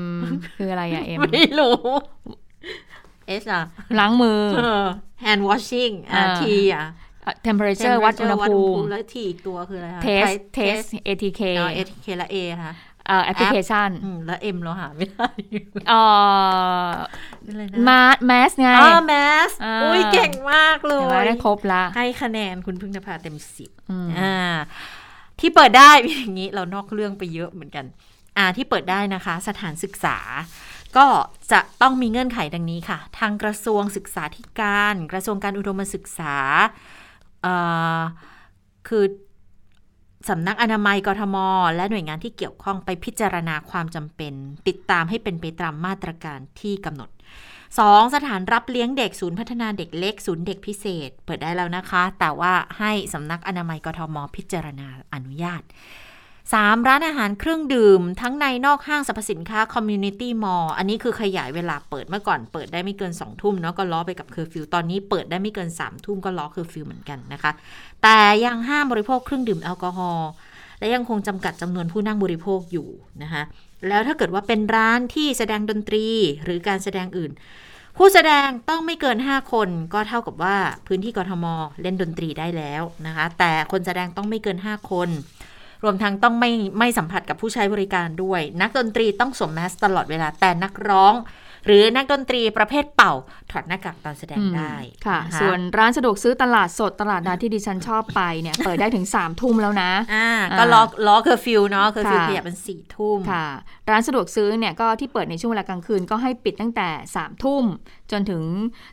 [0.00, 0.02] M
[0.56, 1.76] คืออะไรอะ M ไม่รู้
[3.42, 3.62] S อะ
[3.98, 4.40] ล้างมือ
[5.24, 6.42] hand washing อะ T
[6.74, 6.86] อะ
[7.46, 11.42] temperature วัดอุณหภูมิ แล้วที่อีกตัวคืออะไรคะ test test ATK
[11.78, 12.74] ATK และ A ค่ะ
[13.24, 13.90] แอปพลิเคชัน
[14.26, 15.28] แล้ว M เราหาไม่ได้
[15.88, 16.00] เอ่
[16.84, 16.88] อ
[17.88, 19.14] มาแมสไงอ๋อแม
[19.48, 19.50] ส
[19.82, 23.70] อุ้ยเก่งมากเลยได้ครบละ ให้คะแนนคุณพึ่งนภาเต็มสิบ
[24.20, 24.36] อ่า
[25.40, 27.84] ที่เปิดได้อย่างนี้เรานอกเรื่องไปเยอะเหมือนกัน
[28.36, 30.16] อ่าที่เปิดได้นะคะ สถานศึกษา
[30.96, 31.06] ก็
[31.52, 36.36] จะต้องมีเงื่อนไขดังนี้ค่ะ ทางกระทรวงศึกษาธิการ กระทรวงการอุดมศึกษา
[38.88, 39.04] คือ
[40.28, 41.36] สำนักอนามัยกทม
[41.76, 44.32] และหน่วยงานที่เกี่ยวข้องไปพิจารณาความจำเป็น
[44.68, 47.10] ติดตามให้เป็นไปตามมาตรการที่กำหนด
[47.62, 48.14] 2.
[48.14, 55.62] สถานรับเลี้ยงเด็กศูนย์พัฒนาเด็กเล็กศูนย์เด็กพิเศษ เปิดได้แล้วนะคะ แต่ว่าให้สำนักอนามัยกทม พิจารณาอนุญาต
[56.58, 56.88] 3.
[56.88, 67.52] ร้านอาหารเครื่องดื่ม ทั้งในนอกห้างสรรพสินค้าคอมมูนิตี้มอลล์อันนี้คือขยายเวลาเปิดเมื่อก่อนเปิดได้ไม่เกิน2องทุ่มเนาะก็ล้อไปกับเคอร์ฟิวตอนนี้เปิดได้ไม่เกิน3ามทุ่มก็ล้อเคอร์ฟิวเหมือนกันนะคะ
[68.02, 70.30] แต่ยังห้ามบริโภคเครื่องดื่มแอลกอฮอล์
[70.78, 72.88] และยังคงจำกัดจำนวนผู้นั่งบริโภคอยู่
[73.22, 73.42] นะคะ
[73.88, 76.06] แล้วถ้าเกิดว่าเป็นร้านที่แสดงดนตรี
[76.44, 77.32] หรือการแสดงอื่น
[77.96, 81.46] ผู้แสดงต้องไม่เกิน 5 คนก็เท่ากับว่าพื้นที่กรทม
[81.82, 85.08] เล่นดนตรีได้แล้วนะคะแต่คนแสดงต้องไม่เกิน 5 คน
[85.84, 91.14] รวมทั้งต้องไม่ไม่สัมผัสกับผู้ใช้บริการด้วย นักดนตรีต้องสวมแมสตลอดเวลาแต่นักร้อง
[91.66, 93.12] หรือนักดนตรีประเภทเป่า
[93.50, 94.74] ถอดหน้ากากตอนแสดงได้
[95.06, 103.46] ค่ะ ส่วนร้านสะดวกซื้อตลาดสดตลาดนัดที่ดิฉันชอบไปเนี่ยเปิดได้ถึง3ามทุ่มแล้วนะอ่าก็ล็อกล็อกเคอร์ฟิวเนาะเคอร์ฟิวขยับเป็นสี่ทุ่มค่ะ
[103.90, 107.64] ร้านสะดวกซื้อเนี่ยก็ที่เปิดในช่วงเวลากลางคืนก็ให้ปิดตั้งแต่3ามทุ่ม
[108.12, 108.42] จนถึง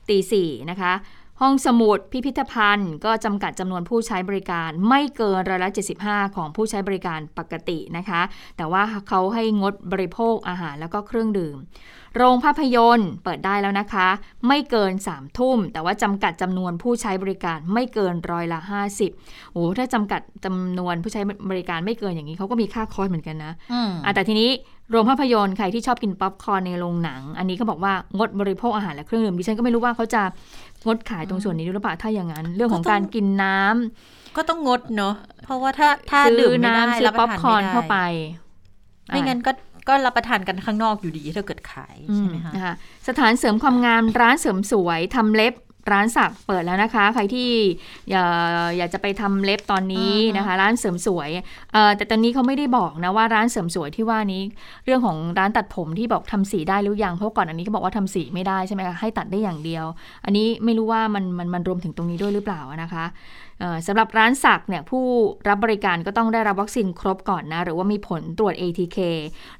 [0.09, 0.93] ตีสี่นะคะ
[1.41, 5.69] ห้องสมุดพิพิธภัณฑ์ ก็จำกัดจำนวนผู้ใช้บริการ ไม่เกินร้อยละ
[6.03, 8.21] 75 ของผู้ใช้บริการปกตินะคะ
[8.57, 11.57] แต่ว่าเขาให้งดบริโภคอาหารแล้วก็เครื่องดื่ม
[12.15, 14.07] โรงภาพยนตร์เปิดได้แล้วนะคะ
[14.47, 18.59] ไม่เกิน3ทุ่ม แต่ว่าจำกัดจำนวนผู้ใช้บริการไม่เกินร้อยละ
[19.07, 21.21] 50โอ้ถ้าจำกัดจำนวนผู้ใช้
[21.51, 23.53] บริการไม่เกินอย่างนี้เขาก็มีค่าคอร์สเหมือนกันนะ
[24.03, 24.51] อ่าแต่ทีนี้
[24.91, 30.21] โรงภาพยนตร์ใครที่ชอบกินป๊อปคอร์นในโรงหนัง อันนี้เขาบอกว่างดบริโภคอาหารและเครื่องดื่มดิฉันก็ไม่รู้ว่าเขาจะ
[30.87, 37.97] งดขายตรงส่วนนี้หรือเปล่าถ้าอย่างนั้น เรื่องของการกินน้ำก็ต้องงดเนาะเพราะว่าถ้าถ้าซื้ดื่อมไม่ได้น้ำซื้อรับปป๊อระปทานคอร์นไม่ได้เข้าไป
[39.07, 39.51] ไม่งั้นก็
[39.87, 42.75] ก็รับประทานกันข้างนอกอยู่ดีถ้าเกิดขายใช่ไหมคะนะคะ
[43.07, 45.53] สถานเสริมความงามร้านเสริมสวยทำเล็บ
[45.91, 47.49] ร้านสักเปิดแล้วนะคะ ใครที่
[48.11, 51.29] อยากอยากจะไปทำเล็บตอนนี้อือฮึนะคะ ร้านเสริมสวย
[51.73, 54.41] เอ่อแต่ตอนนี้เขาไม่ได้บอกนะว่าร้านเสริมสวยที่ว่านี้
[54.85, 59.85] เรื่องของร้านตัดผมที่บอกทำสีได้หรือยังเพราะก่อนอันนี้เขาบอกว่าทำสีไม่ได้ใช่ไหมคะให้ตัดได้อย่างเดียว
[60.25, 63.05] อันนี้ไม่รู้ว่ามันมันมันรวมถึงตรงนี้ด้วยหรือเปล่านะคะ
[63.59, 65.03] เอ่อสำหรับร้านสักเนี่ยผู้
[65.47, 68.97] รับบริการก็ต้องได้รับวัคซีนครบก่อนนะ หรือว่ามีผลตรวจ ATK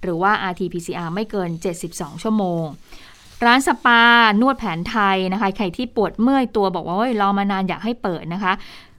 [0.03, 1.49] หรือว่า RT-PCR ไม่เกิน
[1.87, 2.63] 72 ชั่วโมง
[3.45, 4.01] ร้านสปา
[4.41, 8.53] นวดแผนไทยนะคะใครที่ปวดเมื่อยตัวบอกว่าเฮ้ยรอมานานอยากให้เปิดนะคะ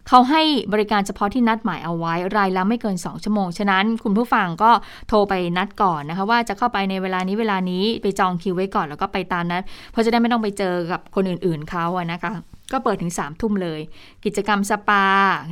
[0.08, 4.70] เขาให้บริการเฉพาะที่นัดหมายเอาไว้ รายละไม่เกิน 2 ชั่วโมง ฉะนั้นคุณผู้ฟังก็
[5.08, 12.32] โทรไปนัดก่อนนะคะ ว่าจะเข้าไปในเวลานี้เวลานี้ไปจองคิวไว้ก่อนแล้วก็ไปตามนัดเพราะจะได้ไม่ต้องไปเจอกับคนอื่นๆเขาอะนะคะ
[12.72, 13.80] ก็เปิดถึง3ามทุ่มเลย
[14.24, 15.04] กิจกรรมสปา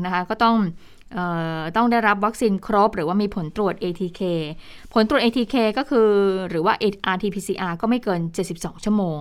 [0.04, 0.56] นะคะ ก็ต้อง
[1.76, 4.20] ต้องได้รับวัคซีนครบ หรือว่ามีผลตรวจ ATK
[4.92, 6.08] ผลตรวจ ATK ก็คือ
[6.48, 6.74] หรือว่า
[7.14, 8.20] RT-PCR ก็ไม่เกิน
[8.52, 9.20] 72 ชั่วโมง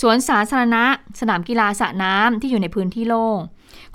[0.00, 0.84] สวนสาธารณะ
[1.20, 3.38] สนามกีฬาสระน้ำที่อยู่ในพื้นที่โล่ง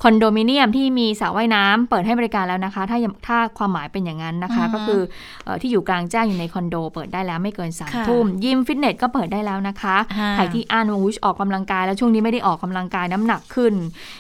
[0.04, 5.02] คอนโดมิเนียมที่มีสระว่ายน้ำเปิดให้บริการแล้วนะคะ ถ้ายังถ้าความหมายเป็นอย่างนั้นนะคะอือฮึก็คือ
[5.44, 13.74] เออที่อยู่กลางแจ้งอยู่ในคอนโด เปิดได้แล้วไม่เกิน3ามค่ะทุ่มยิมฟิตเนสก็เปิดได้แล้วนะคะอ่าใครที่อ่านว่าอุ๊ยออกกำลังกายแล้วช่วงนี้ไม่ได้ออกกำลังกายน้ำหนักขึ้น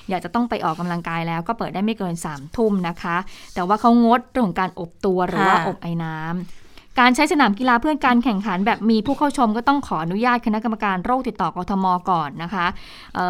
[0.09, 3.17] อยากจะต้องไปออกกำลังกายแล้วก็เปิดได้ไม่เกิน3ามทุ่มนะคะ
[3.53, 6.58] แต่ว่าเขางดเรื่องของการอบตัวหรือว่าค่ะอบไอ้น้ำ
[6.99, 12.65] การใช้สนามกีฬาเพื่อการแข่งขัน แบบมีผู้เข้าชมก็ต้องขออนุญาตคณะกรรมการโรคติดต่อกทมก่อนนะคะ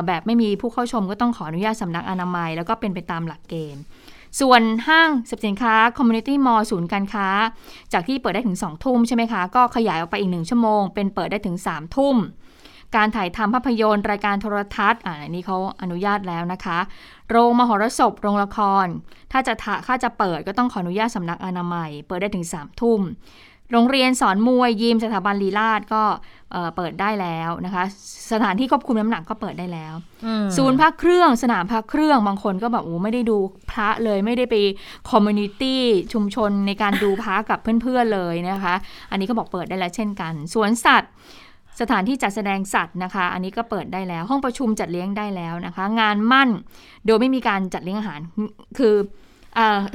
[0.08, 3.82] แบบไม่มีผู้เข้าชมก็ต้องขออนุญาตสำนักอนามัย แล้วก็เป็นไปตามหลักเกณฑ์
[4.40, 7.28] ส่วนห้างสรรพสินค้า Community Mall ศูนย์การค้า
[7.94, 12.16] จากที่เปิดได้ถึง 2 ทุ่มใช่ไหมคะ ก็ขยายออกไปอีก 1 ชั่วโมง เป็นเปิดได้ถึง 3 ทุ่ม
[12.96, 16.80] การถ่ายทำภาพยนตร์ รายการโทรทัศน์อ่านี้เขาอนุญาตแล้วนะคะ
[17.30, 18.88] โรงมหรสพโรงละคร
[19.32, 23.02] ถ้าจะถะถ้าจะเปิดก็ต้องขออนุญาตสำนักอนามัย เปิดได้ถึง3ทุ่ม
[23.72, 26.04] โรงเรียนสอนมวยยิมสถาบันลีลาดก็
[26.52, 27.84] เอ่อเปิดได้แล้วนะคะ
[28.32, 29.94] สถานที่ควบคุมน้ำหนักก็เปิดได้แล้ว
[30.26, 33.38] อืมศูนย์พักเครื่องสนามพักเครื่องบางคนก็แบบโอ้ไม่ได้ดู
[33.72, 34.56] พระเลยไม่ได้ไป
[35.10, 35.82] คอมมูนิตี้
[36.14, 38.76] ชุมชนในการดูพระกับเพื่อนๆเลยนะคะ
[39.12, 41.12] อันนี้ก็บอกเปิดได้แล้วเช่นกันสวนสัตว์
[41.82, 46.50] สถานที่จัดแสดงสัตว์นะคะ อันนี้ก็เปิดได้แล้ว ห้องประชุมจัดเลี้ยงได้แล้วนะคะ งานมั่น
[47.06, 48.20] โดยไม่มีการจัดเลี้ยงอาหาร
[48.78, 49.29] คือเออ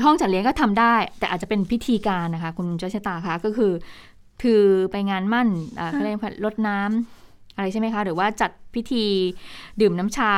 [0.05, 3.73] ห้องจัดเลี้ยงก็ทำได้ แต่อาจจะเป็นพิธีการนะคะ คุณเจ้าชะตาคะก็คือ
[4.43, 9.05] คือไปงานมั่นอ่าเขาเรียกว่าลดน้ำอะไรใช่ไหมคะ หรือว่าจัดพิธี
[9.81, 10.33] ดื่มน้ำชา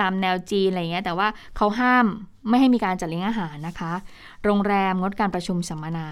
[0.00, 2.06] ตามแนวจีนอะไรเงี้ย แต่ว่าเขาห้าม
[2.48, 3.92] ไม่ให้มีการจัดเลี้ยงอาหารนะคะ
[4.44, 6.08] โรงแรมงดการประชุมสัมมนา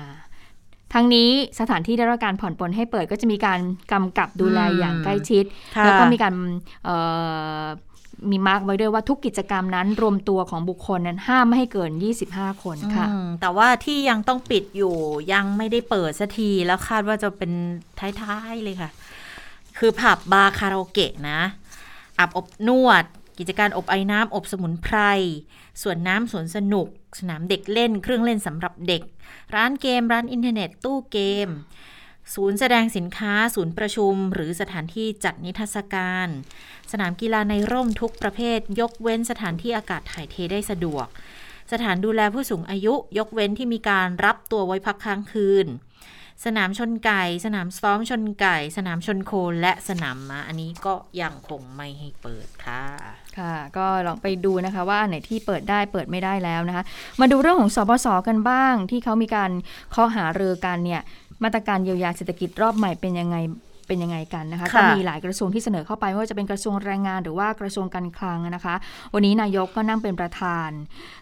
[0.94, 3.60] ทั้งนี้สถานที่ได้รับการผ่อนปลนให้เปิดก็จะมีการ
[3.92, 5.44] กำกับดูแลอืมอย่างใกล้ชิด
[5.76, 6.34] ค่ะแล้วก็มีการ
[6.84, 6.96] เอ่
[7.60, 7.62] อ
[8.30, 11.90] มี mark ไว้ด้วยว่าทุกกิจกรรมนั้น รวมตัวของบุคคลนั้นห้ามไม่ให้เกิน
[12.26, 13.06] 25 คนค่ะ
[13.40, 14.94] แต่ว่าที่ยังต้องปิดอยู่
[15.32, 17.52] ยังไม่ได้เปิดสักทีแล้วคาดว่าจะเป็น
[18.20, 18.90] ท้ายๆเลยค่ะ
[19.78, 21.40] คือผับบาร์คาราโอเกะนะ
[22.18, 23.04] อาบอบนวด
[23.38, 24.96] กิจการอบไอ้น้ำอบสมุนไพร
[25.82, 29.02] สวนน้ำสวนสนุก สนามเด็กเล่น เครื่องเล่นสำหรับเด็ก
[29.54, 31.48] ร้านเกม ร้านอินเทอร์เน็ต ตู้เกม
[32.34, 36.28] ศูนย์แสดงสินค้า ศูนย์ประชุม หรือสถานที่จัดนิทรรศการ
[36.92, 41.06] สนามกีฬาในร่มทุกประเภท ยกเว้นสถานที่อากาศถ่ายเทได้สะดวก
[41.72, 45.66] สถานดูแลผู้สูงอายุ ยกเว้นที่มีการรับตัวไว้พักค้างคืน
[46.44, 52.82] สนามชนไก่ สนามซ้อมชนไก่ สนามชนโคและสนามม้าอันนี้ก็ยังคงไม่ให้เปิดค่ะ
[53.38, 56.84] ค่ะก็ลองไปดูนะคะว่าไหนที่เปิดได้เปิดไม่ได้แล้วนะคะ
[57.20, 59.50] มาดูเรื่องของสบสกันบ้างที่เขามีการ
[59.94, 61.02] ข้อหาเรือกันเนี่ย
[61.42, 63.36] มาตรการเยียวยาเศรษฐกิจรอบใหม่เป็นยังไง
[63.90, 68.74] เป็นยังไงกันนะคะค่ะก็มีหลายกระทรวงที่เสนอเข้าไปไม่ว่าจะเป็นกระทรวงแรงงานหรือว่ากระทรวงการคลังนะคะ
[69.14, 70.70] วันนี้นายกก็นั่งเป็นประธาน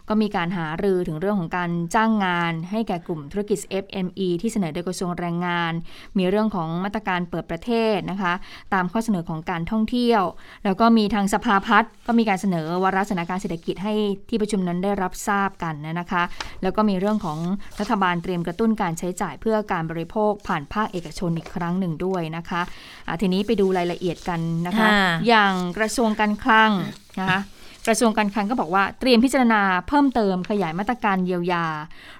[0.09, 5.73] ก็มีการหารือถึงเรื่องของการจ้างงานให้แก่กลุ่มธุรกิจ FME ที่เสนอโดยกระทรวงแรงงาน
[6.17, 8.33] มีเรื่องของมาตรการเปิดประเทศนะคะ
[8.73, 10.21] ตามข้อเสนอของการท่องเที่ยว
[10.65, 13.93] แล้วก็มีทางสภาพัฒน์ก็มีการเสนอวาระสถานการณ์เศรษฐกิจให้
[14.29, 16.23] ที่ประชุมนั้นได้รับทราบกันนะคะ
[16.63, 17.37] แล้วก็มีเรื่องของ
[17.79, 22.58] รัฐบาลเตรียมกระตุ้นการใช้จ่ายเพื่อการบริโภคผ่านภาคเอกชนอีกครั้งหนึ่งด้วยนะคะ
[23.07, 24.91] อะทีนี้ไปดูรายละเอียดกันนะคะค่ะ
[25.27, 26.71] อย่างกระทรวงการคลัง
[27.19, 27.39] นะคะ
[27.87, 31.65] กระทรวงการคลังก็บอกว่าเตรียมพิจารณาเพิ่มเติมขยายมาตรการเยียวยา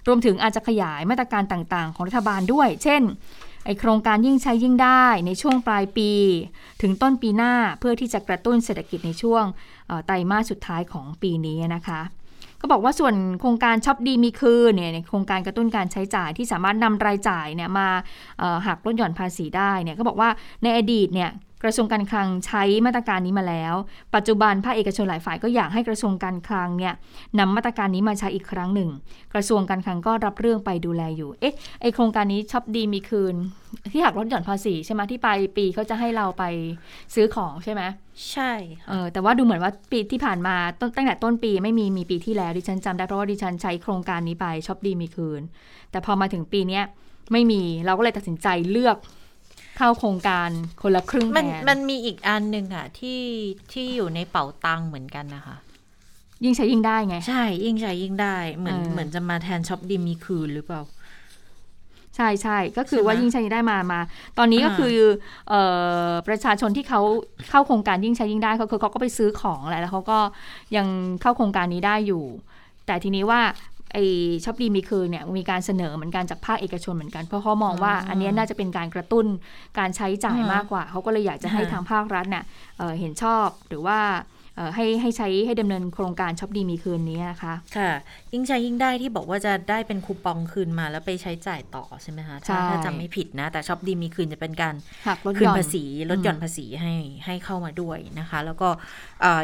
[0.08, 3.02] รวมถึงอาจจะขยายมาตรการต่างๆ ของรัฐบาลด้วย เช่น
[3.66, 6.12] ไอโครงการยิ่งใช้ยิ่งได้ในช่วงปลายปี
[6.82, 9.44] ถึงต้นปีหน้าเพื่อที่จะกระตุ้นเศรษฐกิจในช่วง
[9.88, 12.02] เอ่อไตรมาสสุดท้ายของปีนี้นะคะ
[12.62, 17.88] ก็บอกว่าส่วนโครงการช็อปดีมีคืนเนี่ยโครงการกระตุ้นการใช้จ่ายที่สามารถนำรายจ่ายเนี่ยมา
[18.68, 20.30] หักลดหย่อนภาษีได้เนี่ยก็บอกว่า
[20.64, 21.32] ในอดีตเนี่ย
[21.64, 23.74] กระทรวงการคลังใช้มาตรการนี้มาแล้ว
[24.16, 26.94] ปัจจุบันภาคเอกชนหลายฝ่ายก็อยากให้กระทรวงการคลังเนี่ย
[27.40, 28.90] นำมาตรการนี้มาใช้อีกครั้งหนึ่ง
[29.34, 33.36] กระทรวงการคลังก็รับเรื่องไปดูแลอยู่ เอ๊ะ ไอโครงการนี้ช็อปดีมีคืน
[33.92, 36.44] ที่หักลดหย่อนภาษีใช่ไหมที่ปลายปีเขาจะให้เราไป
[37.14, 37.82] ซื้อของใช่ไหม
[38.32, 38.52] ใช่
[38.90, 45.42] เออแต่ว่าดูเหมือนว่าปีที่ผ่านมาตั้งแต่ต้นปีไม่มีมีปีที่แล้วดิฉันจำได้เพราะว่าดิฉันใช้โครงการนี้ไปช็อปดีมีคืน
[45.92, 46.82] แต่พอมาถึงปีนี้
[47.32, 48.98] ไม่มีเราก็เลยตัดสินใจเลือก
[49.78, 50.50] เข้าโครงการ
[50.82, 53.22] คนละครึ่งมันมันมีอีกอันหนึ่งอะที่
[53.72, 55.58] ที่อยู่ในเป๋าตังเหมือนกันนะคะ
[56.44, 60.82] ยิ่งใช้ยิ่งได้ไง ใช่ ยิ่งใช้ยิ่งได้เหมือนเหมือนจะมาแทนช็อปดีมีคืนหรือเปล่า
[62.20, 64.00] ใช่ใช่ก็คือว่ายิ่งใช้ยิ่งได้มามา
[64.38, 64.96] ตอนนี้ก็คือ
[65.50, 65.54] เอ
[66.10, 67.02] อประชาชนที่เขา
[67.50, 70.20] เข้าโครงการยิ่งใช้ยิ่งได้เขาคือเขาก็ไปซื้อของแหละแล้วเขาก็
[70.76, 70.88] ยัง
[71.22, 72.24] เข้าโครงการนี้ได้อยู่
[72.86, 73.42] แต่ทีนี้ว่า
[73.94, 73.98] ไอ
[74.44, 79.26] ช็อปดีมีคืนเนี่ยมีการเสนอเหมือนกันจากภาคเอกชนเหมือนกัน เพราะเขามองว่าอันนี้น่าจะเป็นการกระตุ้น
[79.80, 82.44] การใช้จ่ายมากกว่า เขาก็เลยอยากจะให้ทางภาครัฐเนี่ย
[83.00, 84.00] เห็นชอบหรือว่า
[84.76, 87.92] ให้ให้ใช้ให้ดำเนินโครงการช็อปดีมีคืนนี้นะคะ ค่ะ
[88.34, 94.76] ยิ่งใช้ยิ่งได้ที่บอกว่าจะได้เป็นคูปองคืนมาแล้วไปใช้จ่ายต่อใช่ไหมคะถ้าถ้าจำไม่ผิดนะ แต่ช็อปดีมีคืนจะเป็นการ
[95.40, 96.94] คืนภาษีลดหย่อนภาษีให้
[97.26, 98.70] ให้เข้ามาด้วยนะคะ แล้วก็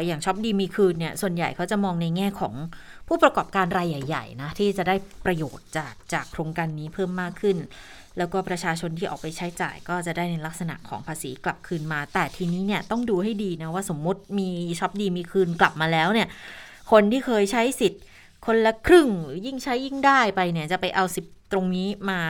[0.06, 2.54] อย่างช็อปดีมีคืนเนี่ยส่วนใหญ่เขาจะมองในแง่ของ
[3.08, 7.56] ผู้ประกอบการรายใหญ่ ๆ นะที่จะได้ประโยชน์จากจากโครงการนี้เพิ่มมากขึ้น
[8.18, 14.48] แล้วก็ประชาชนที่ออกไปใช้จ่ายก็จะได้ในลักษณะของภาษีกลับคืนมา แต่ทีนี้เนี่ยต้องดูให้ดีนะว่าสมมติมี
[14.80, 16.28] ช็อปดีมีคืนกลับมาแล้วเนี่ย
[16.92, 18.02] คนที่เคยใช้สิทธิ์
[18.46, 22.20] คนละครึ่งหรือยิ่งใช้ยิ่งได้ไปเนี่ยจะไปเอาสิทธิ์ตรงนี้มา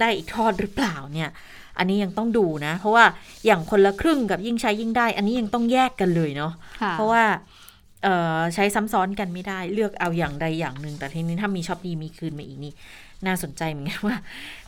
[0.00, 1.30] ได้อีกทอดหรือเปล่าเนี่ย
[1.78, 3.04] อันนี้ยังต้องดูนะ เพราะว่า
[3.46, 6.52] อย่างคนละครึ่งกับยิ่งใช้ยิ่งได้ อันนี้ยังต้องแยกกันเลยเนาะ
[6.92, 7.24] เพราะว่า
[8.54, 12.72] ใช้ซ้ำซ้อนกันไม่ได้เลือกเอาอย่างใดอย่างหนึ่ง แต่ทีนี้ถ้ามีช็อปดีมีคืนมาอีกนี่
[13.26, 14.16] น่าสนใจเหมือนกันว่า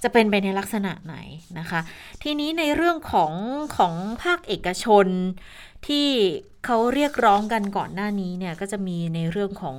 [0.02, 1.16] จะเป็นไปในลักษณะไหน
[1.58, 1.80] นะคะ
[2.22, 3.32] ทีนี้ในเรื่องของ
[3.76, 5.06] ของภาคเอกชน
[5.86, 6.08] ที่
[6.64, 9.76] เขาเรียกร้องกันก่อนหน้านี้เนี่ยก็จะมีในเรื่องของ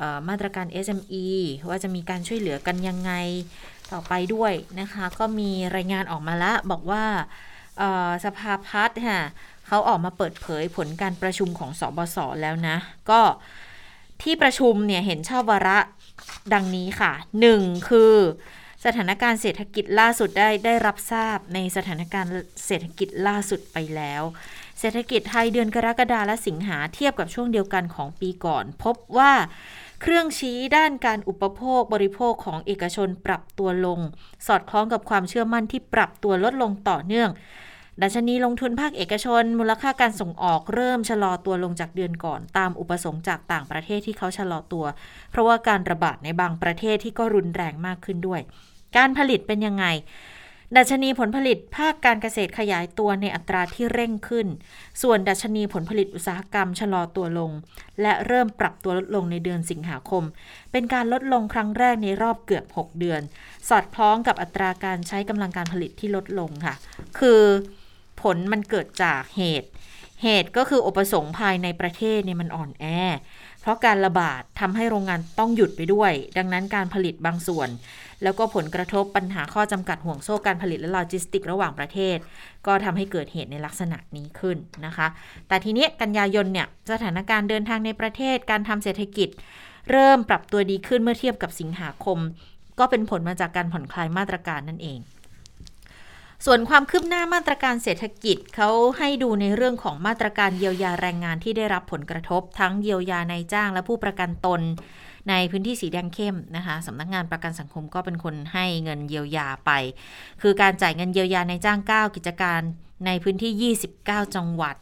[0.00, 1.26] อมาตรการ SME
[1.68, 3.12] ว่าจะมีการช่วยเหลือกันยังไง
[3.92, 7.04] ต่อไปด้วยนะคะ ก็มีรายงานออกมาแล้วบอกว่า
[8.24, 9.20] สภาพัฒน์ค่ะ
[9.66, 12.76] เขาออกมาเปิดเผยผลการประชุมของสบศแล้วนะ
[13.10, 13.20] ก็
[14.22, 15.78] ที่ประชุมเนี่ยเห็นชอบวาระ
[16.52, 17.12] ดังนี้ค่ะ
[17.50, 17.88] 1.
[17.88, 18.14] คือ
[18.84, 22.30] สถานการณ์เศรษฐกิจล่าสุดได้ได้รับทราบในสถานการณ์
[22.66, 24.22] เศรษฐกิจล่าสุดไปแล้ว
[24.78, 29.32] เศรษฐกิจไทยเดือนกรกฎาและสิงหาเทียบกับช่วงเดียวกันของปีก่อน พบว่า
[30.02, 34.00] เครื่องชี้ด้านการอุปโภคบริโภคของเอกชนปรับตัวลง
[34.46, 37.30] สอดคล้องกับความเชื่อมั่นที่ปรับตัวลดลงต่อเนื่อง
[38.02, 44.84] ดัชนีลงทุนภาคเอกชน มูลค่าการส่งออกเริ่มชะลอตัวลงจากเดือนก่อน ตามอุปสงค์จากต่างประเทศที่เขาชะลอตัว
[45.30, 48.40] เพราะว่าการระบาดในบางประเทศที่ก็รุนแรงมากขึ้นด้วย
[48.96, 49.84] การผลิตเป็นยังไง
[50.76, 54.46] ดัชนีผลผลิตภาคการเกษตรขยายตัวในอัตราที่เร่งขึ้น
[55.02, 57.50] ส่วนดัชนีผลผลิตอุตสาหกรรมชะลอตัวลง
[58.02, 60.24] และเริ่มปรับตัวลดลงในเดือนสิงหาคม
[60.72, 63.20] เป็นการลดลงครั้งแรกในรอบเกือบ 6 เดือน
[63.68, 66.74] สอดคล้องกับอัตราการใช้กำลังการผลิตที่ลดลงค่ะ
[67.18, 67.42] คือ
[68.22, 69.68] ผลมันเกิดจากเหตุ
[70.22, 72.84] เหตุก็คืออุปสงค์ภายในประเทศเนี่ยมันอ่อนแอ
[73.60, 77.68] เพราะการระบาดทำให้โรงงานต้องหยุดไปด้วย ดังนั้นการผลิตบางส่วน
[78.22, 82.16] แล้วก็ผลกระทบปัญหาข้อจำกัดห่วงโซ่การผลิตและโลจิสติก ระหว่างประเทศ
[82.66, 85.06] ก็ทำให้เกิดเหตุในลักษณะนี้ขึ้นนะคะ
[85.48, 89.28] แต่ทีนี้กันยายนเนี่ยสถานการณ์เดินทางในประเทศการทำเศรษฐกิจ
[89.90, 92.18] เริ่มปรับตัวดีขึ้นเมื่อเทียบกับสิงหาคม
[92.78, 94.98] ก็เป็นผลมาจากการผ่อนคลายมาตรการนั่นเอง
[96.46, 104.60] ส่วนความคืบหน้ามาตรการเศรษฐกิจเขาให้ดูในเรื่องของมาตรการเยียวยาแรงงานที่ได้รับผลกระทบ ทั้งเยียวยาในจ้างและผู้ประกันตน
[105.28, 109.70] ในพื้นที่สีแดงเข้มนะคะสำนักงานประกันสังคมก็เป็นคนให้เงินเยียวยาไป
[110.42, 112.60] คือการจ่ายเงินเยียวยาในจ้าง 9 กิจการ
[113.06, 114.76] ในพื้นที่ 29 จังหวัด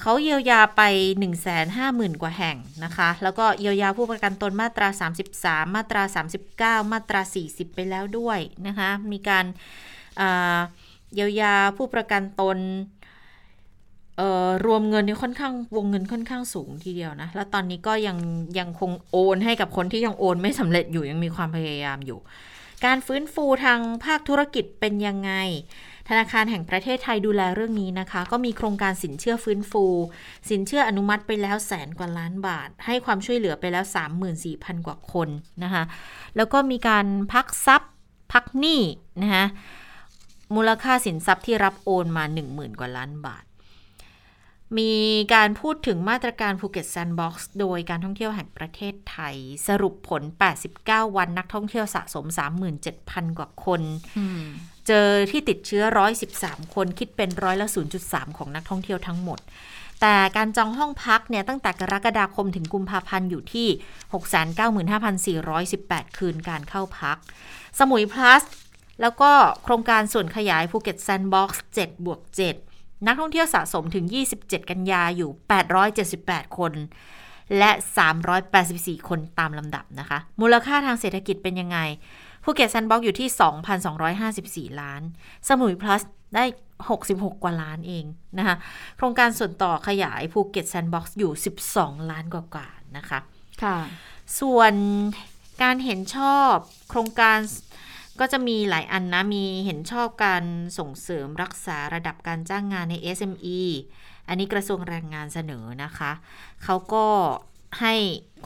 [0.00, 0.82] เขาเยียวยาไป
[1.52, 4.88] 150,000 กว่าแห่งนะคะ แล้วก็เยียวยาผู้ประกันตนมาตรา
[5.30, 6.02] 33 มาตรา
[6.82, 9.46] 39 มาตรา 40 ไปแล้วด้วยนะคะ มีการ
[11.14, 12.58] เยียวยาผู้ประกันตน
[14.66, 18.16] รวมเงินนี่ค่อนข้างวงเงินค่อนข้างสูงทีเดียวนะ แล้วตอนนี้ก็ยัง
[18.58, 22.18] ยังคงโอนให้กับคนที่ยังโอนไม่สำเร็จอยู่ยังมีความพยายามอยู่
[22.84, 25.32] การฟื้นฟูทางภาคธุรกิจเป็นยังไง
[26.08, 29.84] ธนาคารแห่งประเทศไทยดูแลเรื่องนี้นะคะ ก็มีโครงการสินเชื่อฟื้นฟู
[30.48, 33.84] สินเชื่ออนุมัติไปแล้วแสนกว่าล้านบาท ให้ความช่วยเหลือไปแล้ว
[34.34, 35.28] 34,000 กว่าคน
[35.64, 35.82] นะคะ
[36.36, 37.92] แล้วก็มีการพักทรัพย์
[38.32, 38.80] พักหนี้
[39.22, 39.46] นะคะ
[40.56, 43.44] มูลค่าสินทรัพย์ที่รับโอนมา 10,000 กว่าล้านบาท
[44.78, 44.94] มี
[45.34, 49.36] การพูดถึงมาตรการภูเก็ตแซนด์บ็อกซ์โดยการท่องเที่ยวแห่งประเทศไทย
[49.68, 50.22] สรุปผล
[50.68, 52.26] 89 วันนักท่องเที่ยวสะสม
[52.82, 53.82] 37,000 กว่าคน
[54.86, 55.84] เจอที่ติดเชื้อ
[56.28, 57.68] 113 คนคิดเป็นร้อยละ
[58.02, 59.38] 0.3 ของนักท่องเที่ยวทั้งหมด
[60.00, 63.68] แต่การจองห้องพักเนี่ยตั้งแต่กรกฎาคมถึงกุมภาพันธ์อยู่ที่
[65.78, 67.16] 695,418 คืนการเข้าพัก
[67.78, 68.42] สมุยพลัส
[69.00, 69.30] แล้วก็
[69.64, 72.20] โครงการส่วนขยายภูเก็ตแซนด์บ็อกซ์7บวก
[72.64, 74.04] 7นักท่องเที่ยวสะสมถึง
[74.38, 75.30] 27 กันยาอยู่
[75.92, 76.72] 878 คน
[77.58, 77.70] และ
[78.40, 81.78] 384 คนตามลำดับนะคะ มูลค่าทางเศรษฐกิจเป็นยังไง
[82.44, 83.28] ภูเก็ตแซนด์บ็อกซ์อยู่ที่
[84.70, 85.02] 2,254 ล้าน
[85.48, 86.02] สมุยพลัส
[86.34, 86.44] ได้
[86.88, 88.04] 66 กว่าล้านเอง
[88.38, 88.56] นะคะ
[88.96, 91.32] โครงการส่วนต่อขยายภูเก็ตแซนด์บ็อกซ์อยู่
[91.70, 93.18] 12 ล้านกว่าๆนะคะ
[93.62, 93.76] ค่ะ
[94.40, 94.74] ส่วน
[95.62, 96.52] การเห็นชอบ
[96.90, 97.38] โครงการ
[98.20, 100.44] ก็จะมีหลายอันนะ มีเห็นชอบการ
[100.78, 103.60] ส่งเสริมรักษาระดับการจ้างงานใน SME
[104.28, 106.12] อันนี้กระทรวงแรงงานเสนอนะคะ
[106.64, 107.06] เขาก็
[107.80, 107.94] ให้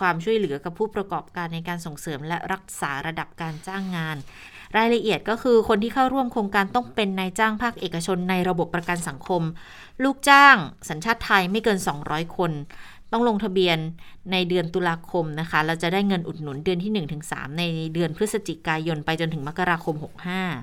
[0.01, 4.17] ความช่วยเหลือกับผู้ประกอบการในการส่งเสริมและรักษาระดับการจ้างงาน
[4.77, 9.43] รายละเอียดก็คือคนที่เข้าร่วมโครงการต้องเป็นนายจ้างภาคเอกชนในระบบประกันสังคม
[10.05, 10.57] ลูกจ้าง
[10.89, 12.53] สัญชาติไทยไม่เกิน 200 คน
[13.13, 13.79] ต้องลงทะเบียน
[14.33, 17.63] ในเดือนตุลาคมนะคะ เราจะได้เงินอุดหนุนเดือนที่ 1-3 ใน
[17.95, 19.95] เดือนพฤศจิกายนไปจนถึงมกราคม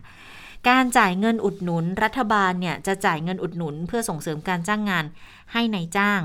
[0.01, 5.05] 65 การจ่ายเงินอุดหนุนรัฐบาลเนี่ยจะจ่ายเงินอุดหนุน เพื่อส่งเสริมการจ้างงาน
[5.53, 6.21] ให้ในายจ้าง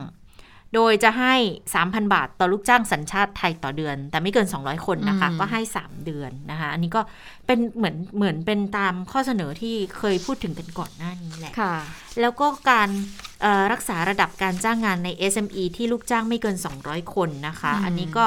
[0.74, 1.34] โดยจะให้
[1.74, 7.00] 3,000 บาทต่อลูกจ้างสัญชาติไทยต่อเดือน แต่ไม่เกิน 200 คนนะคะอืมก็ให้ 3 เดือนนะคะ อันนี้ก็
[7.46, 11.74] เป็นเหมือนเหมือนเป็นตามข้อเสนอที่เคยพูดถึงกันก่อนหน้านี้แหละค่ะ
[12.20, 12.88] แล้วก็การ
[13.42, 16.56] เอ่อรักษาระดับการจ้างงานใน SME ที่ลูกจ้างไม่เกิน
[16.86, 18.26] 200 คนนะคะอืมอันนี้ก็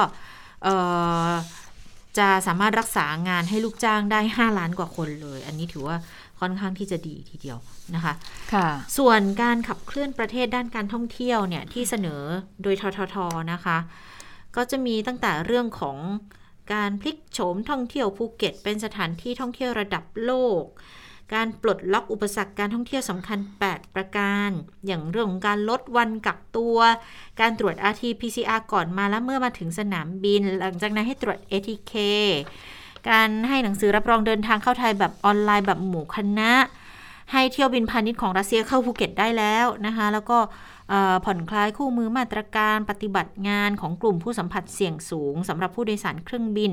[0.64, 0.74] เอ่
[1.28, 1.30] อ
[2.18, 5.96] จะสามารถรักษางานให้ลูกจ้างได้ 5 ล้านกว่าคนเลย อันนี้ถือว่า
[6.40, 7.58] ค่อนข้างที่จะดีทีเดียว
[7.94, 8.14] นะคะ
[8.52, 8.68] ค่ะ
[8.98, 12.22] ส่วนการขับเคลื่อนประเทศด้านการท่องเที่ยวเนี่ยที่เสนอ
[12.62, 13.16] โดยททท
[13.52, 13.78] นะคะ
[14.56, 15.98] ก็จะมีตั้งแต่เรื่องของ
[16.74, 20.64] การพลิกโฉมท่องเที่ยวภูเก็ต เป็นสถานที่ท่องเที่ยวระดับโลก
[21.34, 24.50] การปลดล็อกอุปสรรคการท่องเที่ยวสำคัญ 8 ประการ
[24.86, 26.78] อย่างเรื่องของการลดวันกักตัว
[27.40, 31.94] การตรวจ RT-PCR ก่อนมาและเมื่อมาถึงสนามบิน หลังจากนั้นให้ตรวจ ATK
[33.10, 36.52] การให้หนังสือรับรองเดินทางเข้าไทยแบบออนไลน์แบบหมู่คณะ
[37.32, 40.38] ให้เที่ยวบินพาณิชย์ของรัสเซียเข้าภูเก็ตได้แล้วนะคะ แล้วก็
[41.24, 46.70] ผ่อนคลายคู่มือมาตรการปฏิบัติงานของกลุ่มผู้สัมผัสเสี่ยงสูงสำหรับผู้โดยสารเครื่องบิน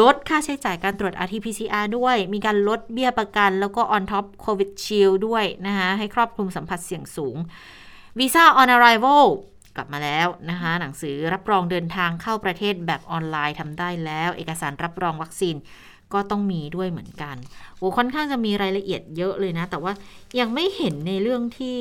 [0.00, 7.36] ลดค่าใช้จ่ายการตรวจ RT-PCR ด้วย มีการลดเบี้ยประกัน แล้วก็ on top COVID shield ด้วยนะคะให้ครอบคลุมสัมผัสเสี่ยงสูง
[8.18, 9.24] Visa on arrival
[9.76, 15.56] กลับมาแล้วนะคะ หนังสือรับรองเดินทางเข้าประเทศแบบออนไลน์ทำได้แล้ว เอกสารรับรองวัคซีน
[16.12, 17.36] ก็ต้องมีด้วยเหมือนกัน
[17.78, 19.92] โอ้ค่อนข้างจะมีรายละเอียดเยอะเลยนะ แต่ว่า
[20.40, 21.78] ยังไม่เห็นในเรื่องที่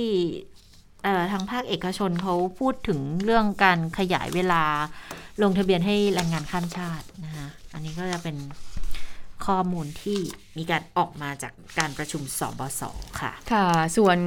[1.04, 4.64] เอ่อทางภาคเอกชนเขาพูดถึงเรื่องการขยายเวลา
[5.44, 8.36] ลงทะเบียนให้แรงงานข้ามชาตินะคะอันนี้ก็จะเป็น
[9.48, 10.20] ข้อมูลที่
[10.58, 12.82] มีการออกมาจากการประชุมสบส
[13.20, 14.18] ค่ะ ค่ะ ส่วน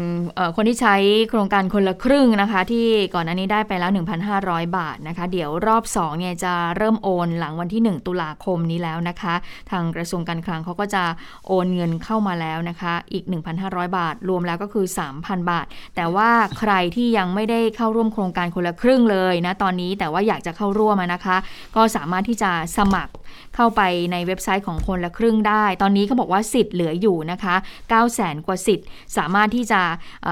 [0.57, 0.97] คนที่ใช้
[1.31, 3.91] โครงการคนละครึ่งนะคะ ที่ก่อนอันนี้ได้ไปแล้ว
[4.35, 9.35] 1,500 บาทนะคะ เดี๋ยวรอบ2เนี่ยจะเริ่มโอนหลังวันที่ 1 ตุลาคมนี้แล้วนะคะ
[9.71, 11.05] ทางกระทรวงการคลังเขาก็จะ
[11.47, 13.25] โอนเงินเข้ามาแล้วนะคะ อีก
[13.61, 14.87] 1,500 บาท รวมแล้วก็คือ
[15.19, 21.37] 3,000 บาท แต่ว่าใครที่ยังไม่ได้เข้าร่วมโครงการคนละครึ่งเลยนะตอนนี้แต่ว่าอยากจะเข้าร่วมนะคะ
[21.77, 23.13] ก็สามารถที่จะสมัคร
[23.57, 28.87] เข้าไปในเว็บไซต์ของคนละครึ่งได้ ตอนนี้เขาบอกว่าสิทธิ์เหลืออยู่นะคะ9 0 0 0 0กว่าสิทธิ์
[29.17, 29.81] สามารถที่จะ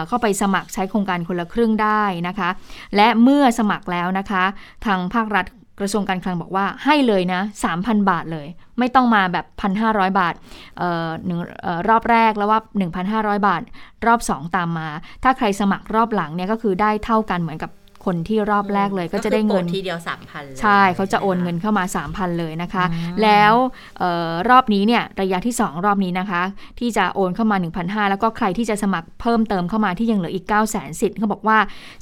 [0.08, 2.48] เข้าไปสมัครใช้โครงการคนละครึ่งได้นะคะ
[2.96, 4.44] และเมื่อสมัครแล้วนะคะ
[4.86, 5.46] ทางภาครัฐ
[5.80, 7.40] กระทรวงการคลังบอกว่าให้เลยนะ
[7.74, 8.46] 3,000 บาทเลย
[8.78, 9.46] ไม่ต้องมาแบบ
[9.82, 10.34] 1,500 บาท
[10.78, 11.40] เอ่อหนึ่ง
[11.88, 12.60] รอบแรกแล้วว่า
[13.02, 13.62] 1,500 บาท
[14.06, 14.88] รอบ 2 ตามมา
[15.22, 17.70] ถ้าใครสมัครรอบหลังเนี่ยก็คือได้เท่ากันเหมือนกับ
[18.04, 22.84] คนที่รอบแรกเลยก็จะได้เงินคือโปะทีเดียวสามพันใช่เขาจะโอนเงินเข้ามา3,000เลยนะคะ
[23.22, 23.54] แล้ว
[23.98, 26.42] เออรอบนี้เนี่ยระยะที่ 2 รอบนี้นะคะ
[26.78, 31.58] ที่จะโอนเข้ามา 1,500 แล้วก็ใครที่จะสมัครเพิ่มเติมเข้ามาที่ยังเหลืออีก 9 0 0 0 0 0สิทธิ์เขาบอกว่า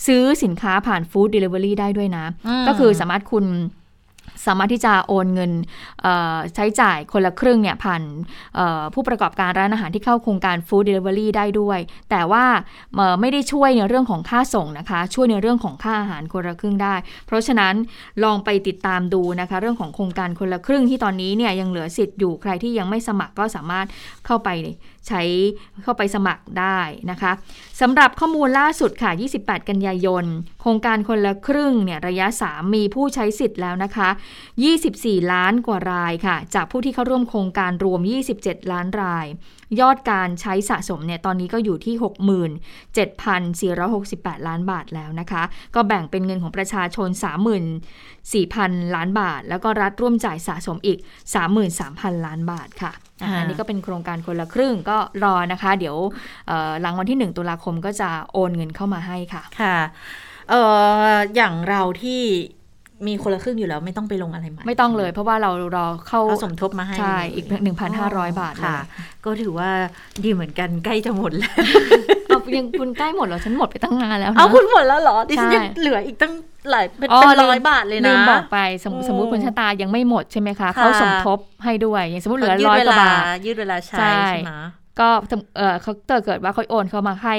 [0.06, 2.24] ซื้อสินค้าผ่านฟู้ดเดลิเวอรี่ได้ด้วยนะ
[2.68, 3.46] ก็คือสามารถคุณ
[4.46, 5.52] สามารถที่จะโอนเงิน
[6.54, 8.02] ใช้จ่ายคนละครึ่งเนี่ยผ่าน
[8.94, 11.78] ผู้ประกอบการร้านอาหารที่เข้าโครงการฟู้ดเดลิเวอรี่ได้ด้วย
[12.10, 12.44] แต่ว่า
[13.20, 16.94] ไม่ได้ช่วยในเรื่องของค่าส่งนะคะ ช่วยในเรื่องของค่าอาหารคนละครึ่งได้
[17.26, 17.74] เพราะฉะนั้น
[18.24, 23.86] ลองไปติดตามดูนะคะ เรื่องของโครงการคนละครึ่งที่ตอนนี้เนี่ยยังเหลือสิทธิ์อยู่ใครที่ยังไม่สมัครก็สามารถ
[24.26, 24.48] เข้าไป
[25.08, 25.22] ใช้
[25.82, 26.78] เข้าไปสมัครได้
[27.10, 27.32] นะคะ
[27.80, 29.10] สำหรับข้อมูลล่าสุดค่ะ
[29.40, 30.24] 28 กันยายน
[30.60, 34.08] โครงการคนละครึ่งเนี่ยระยะ 3 มีผู้ใช้สิทธิ์แล้วนะคะ
[34.74, 38.00] 24 ล้านกว่ารายค่ะ จากผู้ที่เข้าร่วมโครงการรวม
[38.36, 39.26] 27 ล้านราย
[39.80, 41.94] ยอดการใช้สะสมเนี่ยตอนนี้ก็อยู่ที่
[43.86, 45.42] 67,468 ล้านบาทแล้วนะคะ
[45.74, 47.08] ก็แบ่งเป็นเงินของประชาชน
[48.02, 50.98] 34,000 ล้านบาท แล้วก็รัฐร่วมจ่ายสะสมอีก
[51.62, 52.92] 33,000 ล้านบาทค่ะ
[53.38, 55.96] อันนี้ก็เป็นโครงการคนละครึ่งก็รอนะคะ เดี๋ยว
[56.80, 59.78] หลังวันที่ 1 ตุลาคมก็จะโอนเงินเข้ามาให้ค่ะค่ะ
[60.50, 60.54] เอ
[61.12, 62.22] ออย่างเราที่
[63.06, 67.46] มีคนละครึ่งอยู่แล้วไม่ต้องไปลงอะไรใหม่ไม่ต้องเลย เพราะว่าเรารอเข้าสมทบมาให้ใช่อีก
[67.92, 68.78] 1,500 บาทค่ะ
[69.24, 69.70] ก็ถือว่า
[70.24, 71.54] ดีเหมือนกันใกล้จะหมดแล้ว
[72.56, 76.32] ยังคุณใกล้หมดแล้วฉันหมดไปตั้งนานแล้วเอาคุณหมดแล้วเหรอดิฉันยังเหลืออีกตั้ง
[76.70, 77.08] หลายเป็น
[77.42, 84.14] ร้อยบาทเลยนะลืมบอกไปสมสมมติคุณชะตายังไม่หมดใช่ไหมคะเขาสมทบให้ด้วยอย่างสมมติเหลือร้อยกว่าบาทยืดเวลาใช้ใช่
[84.46, 84.52] ไหม
[85.00, 85.08] ก็
[85.56, 85.92] เออเขา
[86.26, 87.34] เกิดว่าเขาโอนเขามาให้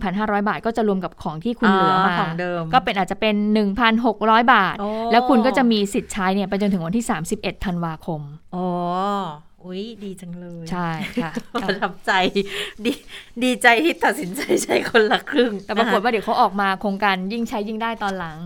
[0.00, 3.34] 1,500 บาท ก็จะรวมกับของที่คุณเหลือมาของเดิม ก็เป็นอาจจะเป็น
[3.94, 4.76] 1,600 บาท
[5.12, 8.20] แล้วคุณก็จะมีสิทธิ์ใช้เนี่ยไปจนถึงวันที่ 31ธันวาคม
[8.54, 8.66] อ๋อ
[9.64, 10.88] อุ้ยดีจังเลย ใช่
[11.22, 12.12] ค่ะประทับใจ
[12.84, 12.92] ดี
[13.42, 18.38] ดีใจที่ตัดสินใจใช้คนละครึ่ง แต่ปรากฏว่าเดี๋ยวเขาออกมาโครงการยิ่งใช้ยิ่งได้ตอนหลัง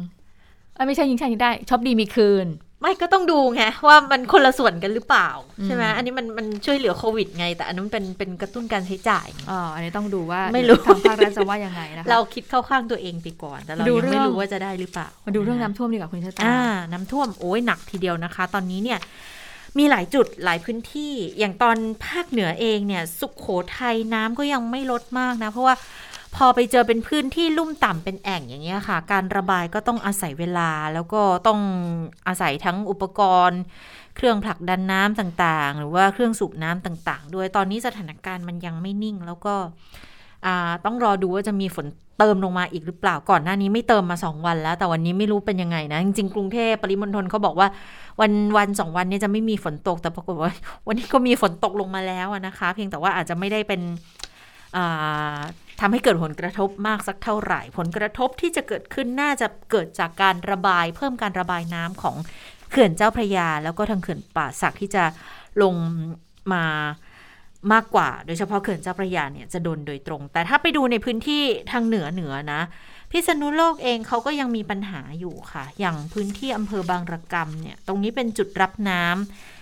[0.86, 2.46] ไม่ใช่ยิ่งใช้ยิ่งได้ชอบดีมีคืน
[2.80, 5.28] ไม่ก็ต้องดูไงว่ามันคนละส่วนกันหรือเปล่า
[5.64, 16.60] ใช่ไหมอันนี้มันมันช่วยเหลือโควิดไง แต่อันนั้นเป็นเป็นกระตุ้นการใช้จ่ายอ๋ออันนี้ต้องดูว่าไม่รู้ทางภาครัฐจะว่ายังไงนะคะเราคิดเข้าข้างตัวเองไปก่อนแต่เรายังไม่รู้ว่าจะได้หรือเปล่ามาดูเรื่องน้ำท่วมดีกว่าคุณชะตาอ่า
[16.92, 18.98] น้ำท่วมโอ้ยหนักทีเดียวนะคะ ตอนนี้เนี่ย
[19.78, 21.76] มีหลายจุดหลายพื้นที่อย่างตอน
[22.06, 23.46] ภาคเหนือเองเนี่ย สุขโข
[23.78, 25.74] ทัยน้ำก็ยังไม่ลดมากนะ เพราะว่า
[26.36, 31.60] พอไปเจอเป็นพื้นที่ลุ่มต่ำเป็นแอ่งอย่างเงี้ยค่ะ การระบายก็ต้องอาศัยเวลา แล้วก็ต้อง
[32.28, 33.60] อาศัยทั้งอุปกรณ์
[34.16, 39.54] เครื่องผลักดันน้ำต่างๆ หรือว่าเครื่องสูบน้ำต่างๆ ด้วยตอนนี้สถานการณ์มันยังไม่นิ่ง แล้วก็
[40.84, 41.86] ต้องรอดูว่าจะมีฝน
[42.18, 47.68] เติมลงมาอีกหรือเปล่าก่อนหน้านี้ไม่เติมมาสองวันแล้ว แต่วันนี้ไม่รู้เป็นยังไงนะ จริงๆ กรุงเทพปริมณฑลเขาบอกว่า
[48.20, 50.52] วันวันสองวันนี้จะไม่มีฝนตกแต่ปรากฏว่า
[50.86, 53.80] วันนี้ก็มีฝนตกลงมาแล้วนะคะ เพียงแต่ว่าอาจจะไม่ได้เป็น
[55.80, 62.16] ทำให้เกิดผลกระทบมากสักเท่าไหร่ ผลกระทบที่จะเกิดขึ้นน่าจะเกิดจากการระบาย เพิ่มการระบายน้ำของ
[62.70, 65.04] เขื่อนเจ้าพระยา แล้วก็ทางเขื่อนป่าสักที่จะ
[65.62, 65.74] ลง
[66.52, 66.64] มา
[67.72, 71.42] มากกว่า โดยเฉพาะเขื่อนเจ้าพระยาเนี่ยจะโดนโดยตรง แต่ถ้าไปดูในพื้นที่
[71.72, 72.62] ทางเหนือเหนือนะ
[73.10, 79.59] พิษณุโลกเองเขาก็ยังมีปัญหาอยู่ค่ะ อย่างพื้นที่อำเภอบางระกำเนี่ย ตรงนี้เป็นจุดรับน้ำ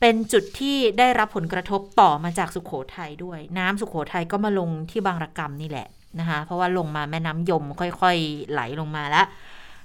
[0.00, 5.88] เป็นจุดที่ได้รับผลกระทบต่อมาจากสุขโขทัยด้วย น้ำสุขโขทัยก็มาลงที่บางระกำนี่แหละ
[6.20, 9.26] นะคะ เพราะว่าลงมาแม่น้ำยมค่อยๆ ไหลลงมาแล้ว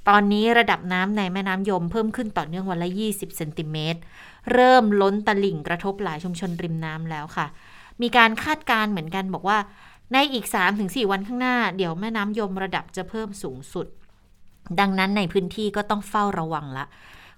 [0.10, 4.00] ตอนนี้ระดับน้ำในแม่น้ำยมเพิ่มขึ้นต่อเนื่องวันละ 20 เซนติเมตร
[4.54, 7.48] เริ่มล้นตลิ่งกระทบหลายชุมชนริมน้ำแล้วค่ะ
[8.02, 9.58] มีการคาดการเหมือนกันบอกว่า
[10.14, 10.46] ในอีก
[10.78, 13.88] 3-4 วันข้างหน้า เดี๋ยวแม่น้ำยมระดับจะเพิ่มสูงสุด
[14.80, 16.86] ดังนั้นในพื้นที่ก็ต้องเฝ้าระวังละ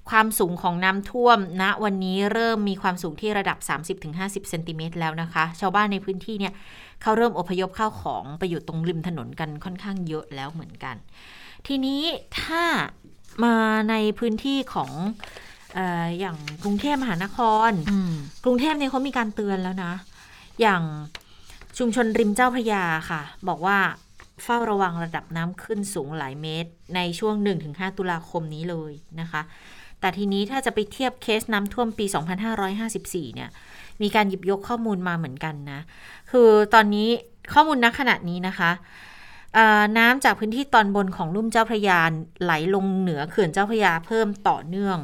[0.10, 3.58] ความสูงของน้ำท่วมณนะวันนี้เริ่มมีความสูงที่ระดับ
[4.04, 6.54] 30-50 เซนติเมตรแล้วนะคะ ชาวบ้านในพื้นที่เนี่ย
[7.02, 10.96] เขาเริ่มอพยพเข้าของไปอยู่ตรงริมถนนกันค่อนข้างเยอะแล้วเหมือนกัน
[11.68, 12.02] ทีนี้
[12.42, 12.64] ถ้า
[13.44, 13.58] มา
[13.90, 14.92] ในพื้นที่ของ
[15.78, 15.80] อ
[16.20, 17.38] อย่างกรุงเทพมหานค
[17.70, 17.72] ร
[18.44, 19.94] กรุงเทพเนี่ยเขามีการเตือนแล้วนะ
[20.62, 20.82] อย่าง
[21.78, 23.80] ชุมชนริมเจ้าพระยาค่ะ บอกว่า
[24.44, 27.36] เฝ้าระวังระดับน้ำขึ้นสูงหลายเมตร ในช่วง
[27.68, 28.92] 1-5 ตุลาคมนี้เลย
[29.22, 29.42] นะคะ
[30.00, 32.06] แต่ทีนี้ถ้าจะไปเทียบเคสน้ำท่วมปี
[32.70, 33.50] 2554 เนี่ย
[34.02, 35.80] มีการหยิบยกข้อมูลมาเหมือนกันนะ
[36.32, 37.10] คือตอนนี้
[37.54, 38.72] ข้อมูลณขณะนี้นะคะ
[39.98, 42.02] น้ำจากพื้นที่ตอนบนของลุ่มเจ้าพระยา
[42.44, 44.98] ไหลลงเหนือเขื่อนเจ้าพระยาเพิ่มต่อเนื่อง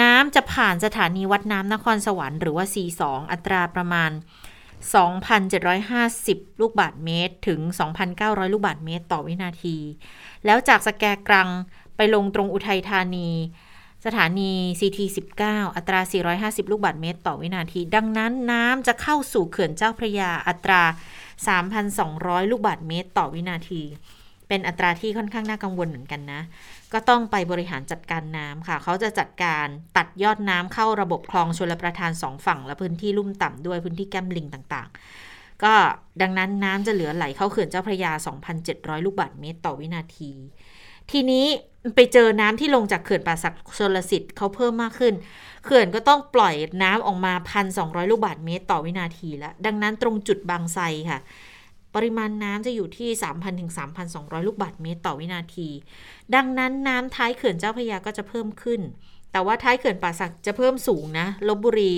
[0.00, 3.02] น้ำจะผ่านสถานีวัดน้ำนครสวรรค์หรือว่า C2
[3.32, 4.10] อัตราประมาณ
[5.40, 7.60] 2,750 ลูกบาทเมตร ถึง
[8.06, 9.76] 2,900 ลูกบาทเมตรต่อวินาที
[10.44, 11.48] แล้วจากสแกกรัง
[11.96, 13.30] ไปลงตรงอุทัยธานี
[14.04, 14.98] สถานี CT
[15.38, 16.00] 19 อัตรา
[16.40, 20.82] 450 ลูกบาศก์เมตร ต่อวินาที ดังนั้นน้ำจะเข้าสู่เขื่อนเจ้าพระยาอัตรา
[21.66, 23.82] 3,200 ลูกบาศก์เมตร ต่อวินาที
[24.48, 26.40] เป็นอัตราที่ค่อนข้างน่ากังวลเหมือนกันนะ
[26.92, 29.66] ก็ต้องไปบริหารจัดการน้ำค่ะ เขาจะจัดการ
[29.96, 35.74] ตัดยอดน้ำเข้าระบบคลองชลประทานสองฝั่ง และพื้นที่ลุ่มต่ำด้วยพื้นที่แก้มลิงต่างๆ ก็
[36.22, 38.12] ดังนั้นน้ำจะเหลือไหลเข้าเขื่อนเจ้าพระยา
[38.58, 40.32] 2,700 ลูกบาศก์เมตร ต่อวินาที
[41.10, 41.46] ทีนี้
[41.94, 45.14] ไปเจอน้ำที่ลงจากเขื่อนป่าสักชลสิทธิ์เขาเพิ่มมากขึ้น
[45.64, 47.32] เขื่อนก็ต้องปล่อยน้ำออกมา
[47.72, 51.18] 1,200 ลูกบาศก์เมตรต่อวินาทีแล้ว ดังนั้นตรงจุดบางไทรค่ะ
[51.94, 53.72] ปริมาณน้ำจะอยู่ที่ 3,000 ถึง
[54.08, 55.68] 3,200 ลูกบาศก์เมตรต่อวินาที
[56.34, 58.80] ดังนั้นน้ำท้ายเขื่อนเจ้าพระยาก็จะเพิ่มขึ้น
[59.32, 61.92] แต่ว่าท้ายเขื่อนป่าสักจะเพิ่มสูงนะลบบุรี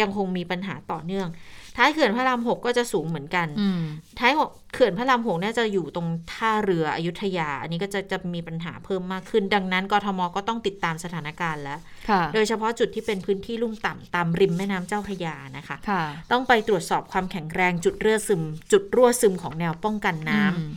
[0.00, 1.28] ยังคงมีปัญหาต่อเนื่อง
[1.76, 3.80] ท้ายเขื่อนพระรามหกก็จะสูงเหมือนกันอืม
[4.18, 16.02] ท้ายหกเขื่อนพระรามหกเนี่ยจะอยู่ตรงท่าเรืออยุธยา อันนี้ก็จะจะมีปัญหาเพิ่มมากขึ้น ดังนั้นกทมก็ต้องติดตามสถานการณ์แล้วค่ะโดยเฉพาะจุดที่เป็นพื้นที่ลุ่มต่ำตามริมแม่น้ำเจ้าพระยานะคะค่ะ
[16.32, 20.72] ต้องไปตรวจสอบความแข็งแรงจุดเรือซึม จุดรั่วซึมของแนวป้องกันน้ำอืม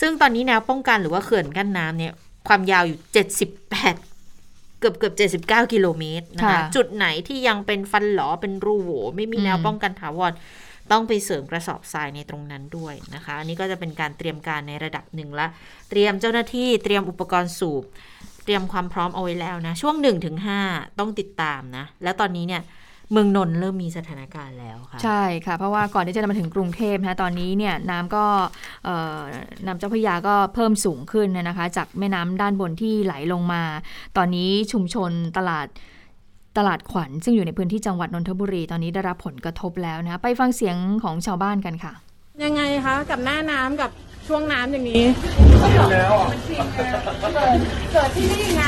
[0.00, 2.12] ซึ่งตอนนี้แนวป้องกันหรือว่าเขื่อนกั้นน้ำเนี่ย
[2.48, 2.98] ความยาวอยู่
[3.64, 4.17] 78
[4.80, 5.14] เกือบเกือบ
[5.44, 10.32] 79 กิโลเมตรนะคะค่ะจุดไหนที่ยังเป็นฟันหลอเป็นรูโหว่ไม่มีแนวอืมป้องกันถาวร
[10.90, 15.46] ต้องไปเสริมกระสอบทรายในตรงนั้นด้วยนะคะ อันนี้ก็จะเป็นการเตรียมการในระดับหนึ่งละ
[15.90, 17.84] เตรียมเจ้าหน้าที่เตรียมอุปกรณ์สูบ
[18.44, 20.36] เตรียมความพร้อมเอาไว้แล้วนะ ช่วง1-5ถึง
[20.68, 22.62] 5ต้องติดตามนะ แล้วตอนนี้เนี่ย
[23.12, 28.24] เมืองนนท์เริ่มมีสถานการณ์แล้วค่ะ ใช่ค่ะ เพราะว่าก่อนที่จะมาถึงกรุงเทพนะตอนนี้เนี่ยน้ำก็
[28.84, 29.20] เอ่อ
[29.66, 33.62] น้ำเจ้าพระยาก็เพิ่มสูงขึ้นนะคะ จากแม่น้ำด้านบนที่ไหลลงมา
[34.16, 35.66] ตอนนี้ชุมชนตลาด
[36.58, 41.92] ตลาดขวัญ ซึ่งอยู่ในพื้นที่จังหวัดนนทบุรี ตอนนี้ได้รับผลกระทบแล้วนะคะไปฟังเสียงของชาวบ้านกันค่ะ
[42.44, 43.90] ยังไงคะกับหน้าน้ำกับ
[44.28, 45.04] ช่วงน้ำอย่างนี้
[47.92, 48.64] เกิดที่นี่ไง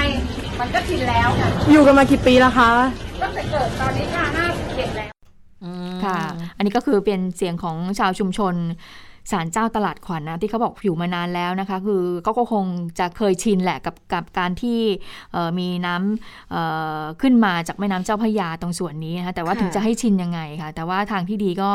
[0.61, 2.71] มันก็ชินแล้วค่ะอยู่กันมากี่ปีแล้วคะ
[3.23, 5.11] ตั้งแต่เกิดตอนนี้ค่ะห้าสิบเจ็ดแล้ว
[6.05, 6.19] ค่ะ
[6.57, 8.55] อันนี้ก็คือเป็นเสียงของชาวชุมชน
[9.33, 12.65] ศาลเจ้าตลาดขวัญนะที่เขาบอกอยู่มานานแล้วนะคะ คือก็ก็คง
[12.99, 14.81] จะเคยชินแหละกับกับการที่
[15.33, 16.63] เอ่อมีน้ำเอ่
[16.99, 21.71] อขึ้นมาจากแม่น้ำเจ้าพระยาตรงส่วนนี้นะคะแต่ว่าค่ะถึงจะให้ชินยังไงค่ะ แต่ว่าทางที่ดีก็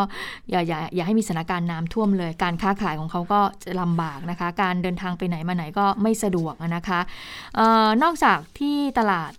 [0.52, 7.00] อย่าอย่าอย่าให้มีสถานการณ์น้ำท่วมเลย การค้าขายของเขาก็จะลำบากนะคะ การเดินทางไปไหนมาไหนก็ไม่สะดวกนะคะ
[7.56, 9.34] เออนอกจากที่ตลาด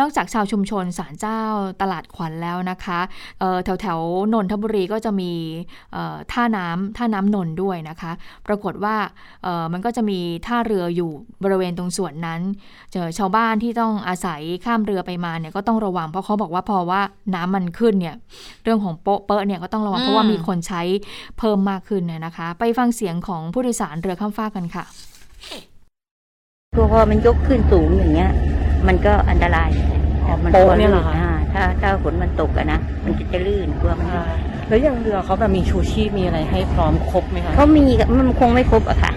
[0.00, 1.40] นอกจากชาวชุมชนศาลเจ้า
[1.80, 3.00] ตลาดขวัญแล้วนะคะ
[3.40, 5.32] เอ่อแถวแถวๆนนทบุรีก็จะมี
[5.92, 8.12] เอ่อท่าน้ำท่าน้ำนนท์ด้วยนะคะ
[8.46, 8.96] ปรากฏว่า
[9.42, 11.10] เอ่อมันก็จะมีท่าเรืออยู่
[11.44, 12.40] บริเวณตรงส่วนนั้น
[12.92, 17.00] เจอชาวบ้านที่ต้องอาศัยข้ามเรือไปมาเนี่ยก็ต้องระวังเพราะเขาบอกว่าพอว่า
[17.34, 18.16] น้ำมันขึ้นเนี่ย
[18.64, 20.82] เรื่องของโป๊ะเปอะเนี่ยก็ต้องระวังอืมเพราะว่ามีคนใช้
[21.38, 24.84] เพิ่มมากขึ้นเนี่ยนะคะ ไปฟังเสียงของผู้โดยสารเรือข้ามฟากกันค่ะ
[26.76, 28.32] ตัวพอมันยกขึ้นสูงอย่างเงี้ย
[28.88, 29.68] มันก็อันตราย
[30.24, 34.08] แต่มันโป๊ะกลัวเนี่ยเหรอคะอ่าถ้าถ้าฝนมันตกอะนะ มันจะจะลื่นกลัวมัน
[34.68, 37.84] แล้วอย่างเรือเขาแบบมีชูชีพมีอะไรให้พร้อมครบไหมคะเขามี
[38.18, 39.12] มันคงไม่ครบอะค่ะ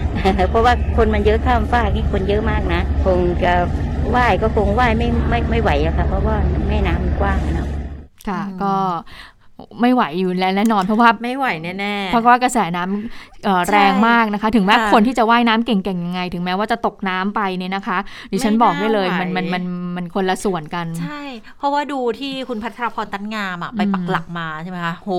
[0.50, 3.52] เพราะว่าคนมันเยอะข้ามฟากนี่คนเยอะมากนะ คงจะ
[4.14, 6.36] ว่ายก็คงว่ายไม่ไม่ไม่ไหวอะค่ะ เพราะว่า
[6.68, 7.68] แม่น้ำมันกว้างอะเนาะ
[8.28, 8.74] ค่ะอืมก็
[9.80, 17.98] ไม่ไหวอยู่แล้วแน่นอนเพราะว่าไม่ไหวแน่ๆเพราะว่ากระแสน้ำเอ่อใช่แรงมากนะคะ ถึงแม้ค่ะคนที่จะว่ายน้ำเก่งๆยังไง ถึงแม้ว่าจะตกน้ำไปเนี่ยนะคะ
[18.32, 19.64] ดิฉันไม่บอกได้เลยน่าไหวมันมันมัน
[19.96, 21.22] มันคนละส่วนกัน ใช่
[21.58, 25.10] เพราะว่าดูที่คุณพัทรพรตันงามอะไปอืมปักหลักมาใช่ไหมคะโห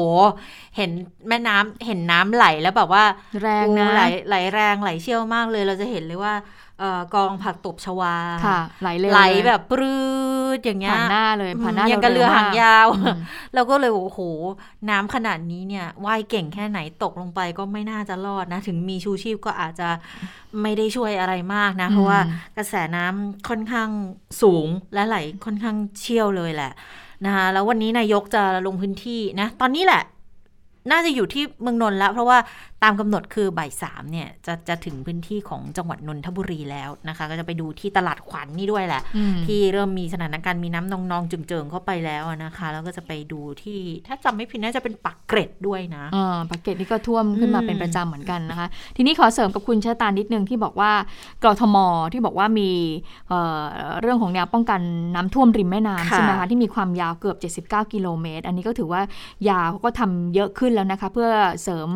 [0.78, 0.90] เห็น
[1.28, 3.04] แม่น้ำเห็นน้ำไหลแล้วแบบว่า
[3.42, 6.34] แรงนะโอ้ไหลไหลแรงไหลเชี่ยวมากเลยเราจะเห็นเลยว่า
[6.80, 9.96] เอ่อกองผักตบชวาค่ะไหลเร็วไหลเยแบบปรื
[10.56, 13.18] ดอย่างเงี้ยผ่านหน้าเลยผ่านหน้าอย่างกับเรือหางยาวอืม
[13.56, 14.20] เราก็เลยโอ้โห
[14.90, 19.90] น้ำขนาดนี้เนี่ยว่ายเก่งแค่ไหนตกลงไปก็ไม่น่าจะรอดนะ ถึงมีชูชีพก็อาจจะ
[20.62, 22.20] ไม่ได้ช่วยอะไรมากนะ เพราะว่า
[22.58, 23.90] กระแสน้ำค่อนข้าง
[24.42, 26.72] สูงและไหลค่อนข้างเชี่ยวเลยแหละ
[27.26, 30.04] นะคะแล้ววันนี้นายกจะลงพื้นที่นะ ตอนนี้แหละ
[30.92, 32.38] น่าจะอยู่ที่เมืองนนท์แล้ว เพราะว่า
[32.86, 50.92] ตามกำหนดคือบ่ายสามเนี่ยจะจะถึงพื้นที่ของจังหวัดนนทบุรีแล้วนะคะ ก็จะไปดูที่ตลาดขวัญนี่ด้วยแหละอืมที่เริ่มมีสถานการณ์มีน้ำนองๆจึงๆเข้าไปแล้วอะนะคะ แล้วก็จะไปดูที่ถ้าจำไม่ผิดน่าจะเป็นปักเกร็ดด้วยนะอ่าปากเกร็ดนี่ก็ท่วมขึ้นมาอืมเป็นประจำเหมือนกันนะคะ ทีนี้ขอเสริมกับคุณชะตานิดนึงที่บอกว่า
[51.44, 51.78] กทม
[52.14, 52.70] ที่บอกว่ามี
[53.30, 53.62] เอ่อ
[54.02, 54.82] เรื่องของแนวป้องกัน
[55.16, 59.02] น้ำท่วมริมแม่น้ำค่ะใช่ไหมคะที่มีความยาวเกือบ 79 กิโลเมตร อันนี้ก็ถือว่า
[59.50, 61.30] ยาวเขาก็ทำเยอะขึ้นแล้วนะคะ เพื่อ
[61.64, 61.90] เสริม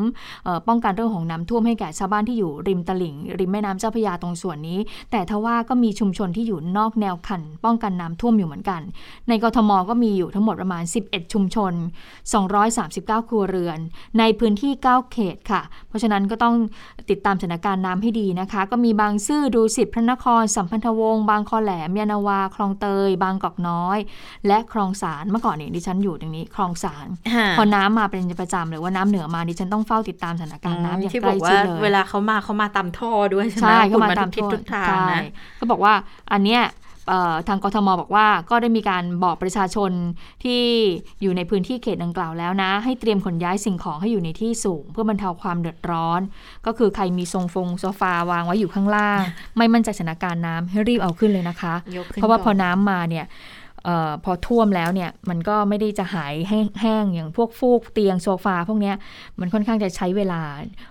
[0.44, 4.80] เอ่อป้องกันเรื่องของน้ำท่วมให้แก่ชาวบ้านที่อยู่ริมตลิ่ง ริมแม่น้ำเจ้าพระยาตรงส่วนนี้
[5.12, 8.82] แต่ทว่าก็มีชุมชนที่อยู่นอกแนวคัน ป้องกันน้ำท่วมอยู่เหมือนกัน
[9.28, 11.74] ในกทมก็มีอยู่ทั้งหมดประมาณ 11 ชุมชน
[12.52, 13.80] 239 ครัวเรือน
[14.20, 16.56] ในพื้นที่ 9 เขตค่ะ เพราะฉะนั้นก็ต้อง
[17.10, 23.98] ติดตามสถานการณ์น้ำให้ดีนะคะ ก็มีบางซื่อดูสิตพระนคร สัมพันธวงศ์บางคอแหลมยานาวา คลองเตย บางกอกน้อย
[24.48, 27.08] และคลองสารเมื่อก่อนเนี่ยดิฉันอยู่ตรงนี้คลองสาร
[27.58, 35.22] พอน้ำมาเป็นประจำหรือว่าน้ำเหนือมาดิฉันต้องเฝ้าติดตามสถานการณ์น้ำอย่างที่ใกบล้อกชิว่าดเลยเวลาเขามาเขามาตามท่อด้วยใช่ไหมใช่เข้าขุดมาตามทุกทิศทุกทางใช่นะ
[35.60, 35.94] ก็บอกว่า
[36.32, 36.64] อันเนี้ย
[37.08, 39.92] เอ่อทางกทมบอกว่าก็ได้มีการบอกประชาชน
[40.44, 40.62] ที่
[41.22, 46.22] อยู่ในพื้นที่เขตดังกล่าวแล้วนะ ให้เตรียมขนย้ายสิ่งของให้อยู่ในที่สูง เพื่อบรรเทาความเดือดร้อน
[46.66, 49.22] ก็คือใครมีทรงฟงโซฟาวางไว้อยู่ข้างล่าง
[49.58, 58.96] ไม่มั่นใจสถานการณ์น้ำให้รีบเอาขึ้นเลยนะคะยกขึ้นเพราะว่าพอก่นน้ำมาเนี่ยเออพอท่วมแล้วเนี่ยมันก็ไม่ได้จะหายแห้งแห้งอย่างพวกฟูกเตียงโซฟาพวกเนี้ย
[59.40, 60.42] มันค่อนข้างจะใช้เวลา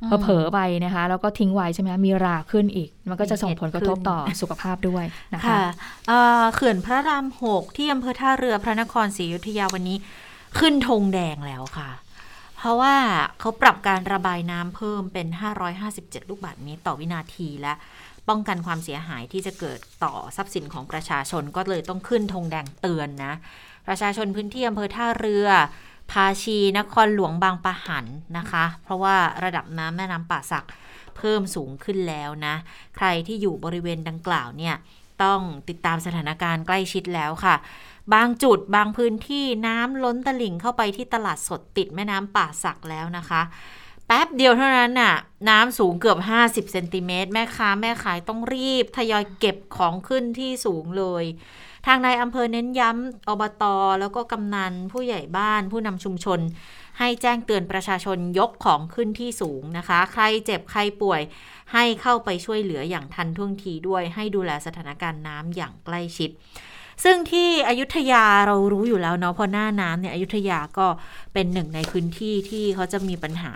[0.02, 5.62] อืมเผลอๆไปนะคะ แล้วก็ทิ้งไว้ใช่ไหมมีราขึ้นอีก มันก็จะส่งมีเหตุผลกระทบขึ้นต่อสุขภาพด้วยนะคะค่ะ
[6.08, 9.96] เอ่อเขื่อนพระรามหกที่อำเภอท่าเรือพระนครศรีอยุธยาวันนี้
[10.58, 11.90] ขึ้นธงแดงแล้วค่ะ
[12.56, 12.94] เพราะว่า
[13.40, 15.26] เขาปรับการระบายน้ำเพิ่มเป็น
[15.78, 17.72] 557 ลูกบาศก์เมตรต่อวินาทีและ
[18.28, 23.34] ป้องกันความเสียหายที่จะเกิดต่อทรัพย์สินของประชาชนก็เลยต้องขึ้นธงแดงเตือนนะ
[23.86, 25.48] ประชาชนพื้นที่อำเภอท่าเรือ
[26.12, 28.06] ภาชีนครหลวงบางปะหัน
[28.38, 30.66] นะคะ เพราะว่าระดับน้ำแม่น้ำป่าสัก
[31.16, 32.54] เพิ่มสูงขึ้นแล้วนะ
[32.96, 34.74] ใครที่อยู่บริเวณดังกล่าวเนี่ย
[35.22, 37.54] ต้องติดตามสถานการณ์ใกล้ชิดแล้วค่ะ
[38.14, 43.42] บางจุดบางพื้นที่น้ำล้นตลิ่งเข้าไปที่ตลาดสดติดแม่น้ำป่าสักแล้วนะคะ
[44.10, 45.14] แป๊บเดียวเท่านั้นน่ะ
[45.48, 51.24] น้ำสูงเกือบ 50เซนติเมตรแม่ค้าแม่ขายต้องรีบ ทยอยเก็บของขึ้นที่สูงเลย
[51.86, 53.64] ทางนายอำเภอเน้นย้ำอบต
[54.00, 56.40] แล้วก็กำนันผู้ใหญ่บ้านผู้นำชุมชน
[56.98, 61.20] ให้แจ้งเตือนประชาชนยกของขึ้นที่สูงนะคะ ใครเจ็บใครป่วย
[61.72, 66.30] ให้เข้าไปช่วยเหลืออย่างทันท่วงทีด้วย ให้ดูแลสถานการณ์น้ำอย่างใกล้ชิด
[67.04, 70.86] ซึ่งที่อยุธยาเรารู้อยู่แล้วเนาะพอหน้าน้ำเนี่ยอยุธยาก็
[71.32, 73.52] เป็นหนึ่งในพื้นที่ที่เขาจะมีปัญหา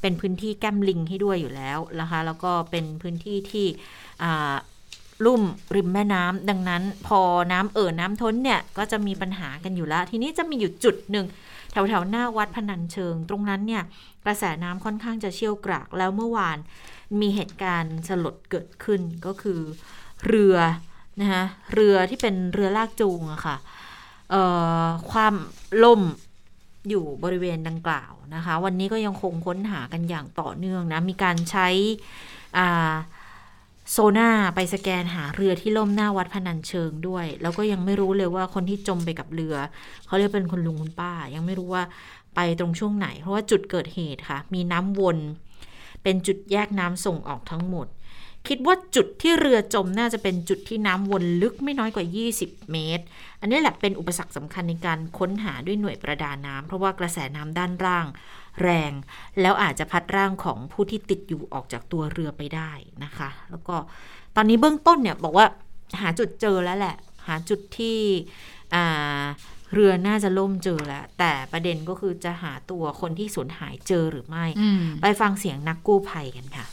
[0.00, 3.66] เป็นพื้นที่แก้มลิงให้ด้วยอยู่แล้วนะคะแล้วก็เป็นพื้นที่ที่
[5.24, 5.42] ลุ่ม
[5.76, 7.20] ริมแม่น้ำดังนั้น พอ
[7.52, 11.26] น้ำเอ่อน้ำท้นเนี่ยก็จะมีปัญหากันอยู่แล้ว ทีนี้จะมีอยู่จุดหนึ่ง
[11.70, 13.82] แถวๆหน้าวัดพนัญเชิง ตรงนั้นเนี่ย
[14.24, 16.58] กระแสน้ำค่อนข้างจะเชี่ยวกรากแล้วเมื่อวาน
[17.20, 19.60] มีเหตุการณ์สลดเกิดขึ้นก็คือ
[20.26, 20.56] เรือ
[21.20, 23.56] นะคะเรือที่เป็นเรือลากจูงอะค่ะ
[24.30, 24.34] เอ
[24.82, 25.34] อความ
[25.84, 26.02] ล่ม
[26.88, 31.68] อยู่บริเวณดังกล่าวนะคะ วันนี้ก็ยังคงค้นหากันอย่างต่อเนื่องนะ มีการใช้
[32.58, 32.94] อ่า
[33.90, 39.56] โซน่าไปสแกนหาเรือที่ล่มหน้าวัดพนัญเชิงด้วย แล้วก็ยังไม่รู้เลยว่าคนที่จมไปกับเรือ
[40.06, 41.82] เขาเรียกเป็นคุณลุงคุณป้า ยังไม่รู้ว่า
[42.34, 45.18] ไปตรงช่วงไหน เพราะว่าจุดเกิดเหตุค่ะ มีน้ำวน
[46.02, 47.86] เป็นจุดแยกน้ำส่งออกทั้งหมด
[48.48, 52.06] คิดว่าจุดที่เรือจมน่าจะเป็นจุดที่น้ำวนลึกไม่น้อยกว่า
[52.38, 53.04] 20 เมตร
[53.40, 58.06] อันนี้แหละเป็นอุปสรรคสำคัญในการค้นหาด้วยหน่วยประดาน้ำเพราะว่ากระแสน้ำด้านล่าง
[58.62, 58.92] แรง
[59.40, 62.70] แล้วอาจจะพัดร่างของผู้ที่ติดอยู่ออกจากตัวเรือไปได้
[63.04, 63.76] นะคะ แล้วก็
[64.36, 65.46] ตอนนี้เบื้องต้นเนี่ยบอกว่า
[66.00, 67.98] หาจุดเจอแล้วแหละ หาจุดที่
[68.74, 69.22] อ่า
[69.74, 76.66] เรือน่าจะล่มเจอแล้ว แต่ประเด็นก็คือจะหาตัวคนที่สูญหายเจอหรือไม่อืมไปฟังเสียงนักกู้ภัยกันค่ะ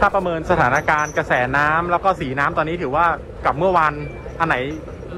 [0.00, 3.06] ถ้าประเมินสถานการณ์กระแสน้ำแล้วก็สีน้ำตอนนี้ถือว่า
[3.46, 3.92] กับเมื่อวาน
[4.40, 4.56] อันไหน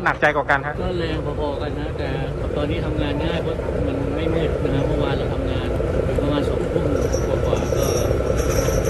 [0.04, 2.08] หนักใจกว่ากันฮะ ก็แรงพอๆกันนะ แต่
[2.56, 3.54] ตอนนี้ทำงานง่ายเพราะ
[3.88, 5.68] มันไม่มืดนะเมื่อวานเราทำงาน
[6.22, 6.86] ประมาณสองทุ่ม
[7.26, 7.84] กว่าๆก็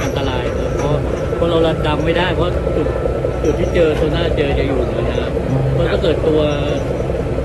[0.04, 0.92] อันตรายนะเพราะ
[1.36, 2.88] เพราะเราระดำไม่ได้เพราะจุด
[3.44, 6.40] จุดที่เจอโซน่าเจอจะอยู่เหนือน้ำเพราะถ้าเกิดตัว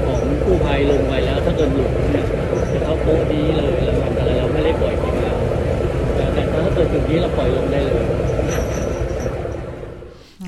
[0.05, 2.25] ของกู้ภัยลงไปแล้ว ถ้าเกิดหลุดเนี่ย
[2.73, 5.37] จะเข้าโป๊ะนี้เลยแล้วอันตรายเราไม่ได้ปล่อยทิ้งแล้ว
[6.15, 8.03] แต่แต่ถ้าเกิดจุดนี้เราปล่อยลงได้เลย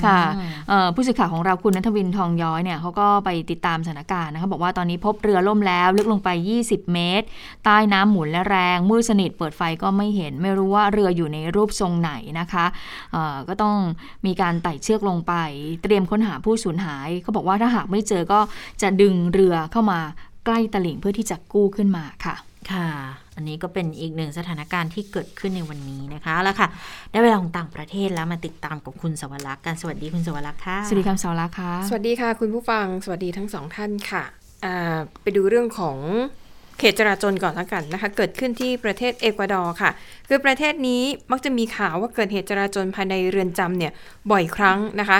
[0.06, 0.22] ค่ะ
[0.70, 6.30] เอ่อผู้สื่อข่าวของเราคุณนัทวินทองย้อยเนี่ยเขาก็ไปติดตามสถานการณ์นะคะบอกว่าตอนนี้พบเรือล่มแล้ว ลึกลงไป
[6.62, 7.26] 20 เมตร
[7.66, 12.66] ใต้น้ำหมุนและแรงมืดสนิทเปิดไฟก็ไม่เห็น ไม่รู้ว่าเรืออยู่ในรูปทรงไหนนะคะ
[13.12, 13.78] เอ่อก็ต้อง
[14.26, 15.34] มีการไต่เชือกลงไป
[15.84, 18.40] เตรียมค้นหาผู้สูญหายเขาบอกว่าถ้าหากไม่เจอก็
[18.82, 20.00] จะดึงเรือเข้ามา
[20.46, 22.36] ใกล้ตลิ่งเพื่อที่จะกู้ขึ้นมาค่ะ
[22.72, 26.68] ค่ะ อันนี้ก็เป็นอีกหนึ่งสถานการณ์ที่เกิดขึ้นในวันนี้นะคะเอาแล้วค่ะ
[27.12, 34.24] ได้เวลาของต่างประเทศแล้วมาติดตามกับคุณสวรักษ์กันสวัสดีคุณสวรักษ์ค่ะสวัสดีคำสาวรักษ์ค่ะสวัสดีค่ะ คุณผู้ฟังสวัสดีทั้งสองท่านค่ะ
[34.66, 35.98] อ่าไปดูเรื่องของ
[36.80, 39.92] เขตจราจรก่อนแล้วกันนะคะ เกิดขึ้นที่ประเทศเอกวาดอร์ค่ะ
[40.28, 43.92] คือประเทศนี้มักจะมีข่าวว่าเกิดเหตุจราจรภายในเรือนจำเนี่ย
[44.32, 45.20] บ่อยครั้งนะคะ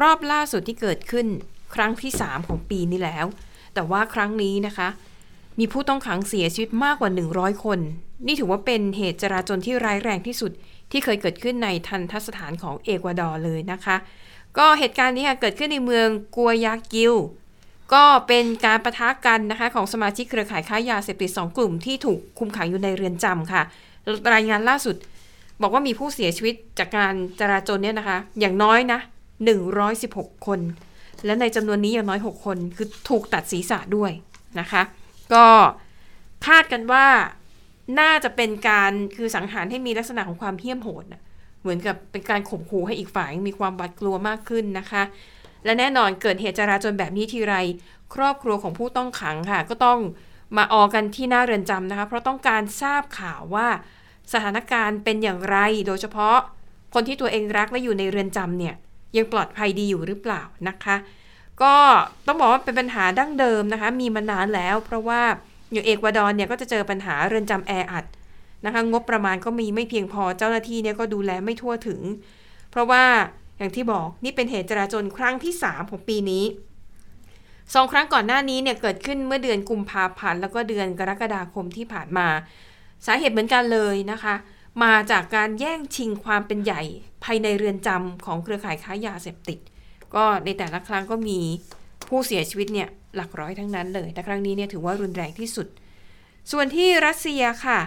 [0.00, 1.26] รอบล่าสุดที่เกิดขึ้น
[1.74, 3.26] ครั้งที่ 3 ของปีนี้แล้ว
[3.74, 4.88] แต่ว่าครั้งนี้นะคะ
[5.58, 7.78] มีผู้ต้องขังเสียชีวิตมากกว่า 100 คน
[8.26, 10.52] นี่ถือว่าเป็นเหตุจราจรที่ร้ายแรงที่สุด
[10.90, 13.96] ที่เคยเกิดขึ้นในทันทสถานของเอกวาดอร์เลยนะคะ
[14.58, 17.14] ก็เหตุการณ์นี้ค่ะเกิดขึ้นในเมืองกัวยากิล
[17.94, 23.62] ก็เป็นการประทะกันนะคะของสมาชิกเครือข่ายค้ายาเสพติดสองกลุ่มที่ถูกคุมขังอยู่ในเรือนจำค่ะ
[24.34, 24.96] รายงานล่าสุด
[25.62, 29.00] บอกว่ามีผู้เสียชีวิตจากการจราจรเนี่ยนะคะ อย่างน้อยนะ
[29.72, 30.60] 116 คน
[31.24, 34.12] และในจำนวนนี้อย่างน้อย 6 คนคือถูกตัดศีรษะด้วย
[34.60, 34.82] นะคะ
[35.34, 35.46] ก็
[36.46, 37.06] คาดกันว่า
[38.00, 41.22] น่าจะเป็นการคือสังหารให้มีลักษณะของความเหี้ยมโหดนะ
[41.60, 45.02] เหมือนกับเป็นการข่มขู่ให้อีกฝ่ายมีความหวาดกลัวมากขึ้นนะคะ
[45.64, 47.54] และแน่นอนเกิดเหตุจราจรแบบนี้ทีไร
[48.14, 49.98] ครอบครัวของผู้ต้องขังค่ะ ก็ต้อง
[50.56, 53.68] มาออกันที่หน้าเรือนจำนะคะ เพราะต้องการทราบข่าวว่า
[54.32, 55.56] สถานการณ์เป็นอย่างไร
[55.86, 56.36] โดยเฉพาะ
[56.94, 58.74] คนที่ตัวเองรักและอยู่ในเรือนจำเนี่ย
[59.16, 60.96] ยังปลอดภัยดีอยู่หรือเปล่านะคะ
[61.62, 61.74] ก็
[62.26, 65.20] ต้องบอกว่าเป็นปัญหาดั้งเดิมนะคะ มีมานานแล้ว เพราะว่า
[65.72, 68.04] อยู่เอกวาดอร์เนี่ยก็จะเจอปัญหาเรือนจำแออัด
[68.64, 72.00] นะคะงบประมาณก็มีไม่เพียงพอเจ้าหน้าที่เนี่ยก็ดูแลไม่ทั่วถึง
[72.70, 73.04] เพราะว่า
[73.58, 76.44] อย่างที่บอกนี่เป็นเหตุจราจรครั้งที่ 3 ของปีนี้
[77.74, 82.28] สองครั้งก่อนหน้านี้เนี่ยเกิดขึ้นเมื่อเดือนกุมภาพันธ์แล้วก็เดือนกรกฎาคมที่ผ่านมา
[83.06, 84.34] สาเหตุเหมือนกันเลยนะคะ
[84.84, 86.82] มาจากการแย่งชิงความเป็นใหญ่
[87.24, 89.58] ภายในเรือนจำของเครือข่ายค้ายาเสพติด
[90.14, 91.38] ก็ในแต่ละครั้งก็มี
[92.08, 95.66] ผู้เสียชีวิตเนี่ยหลักร้อยทั้งนั้นเลยแต่ครั้งนี้เนี่ยถือว่ารุนแรงที่สุด
[96.52, 97.80] ส่วนที่รัสเซียค่ะ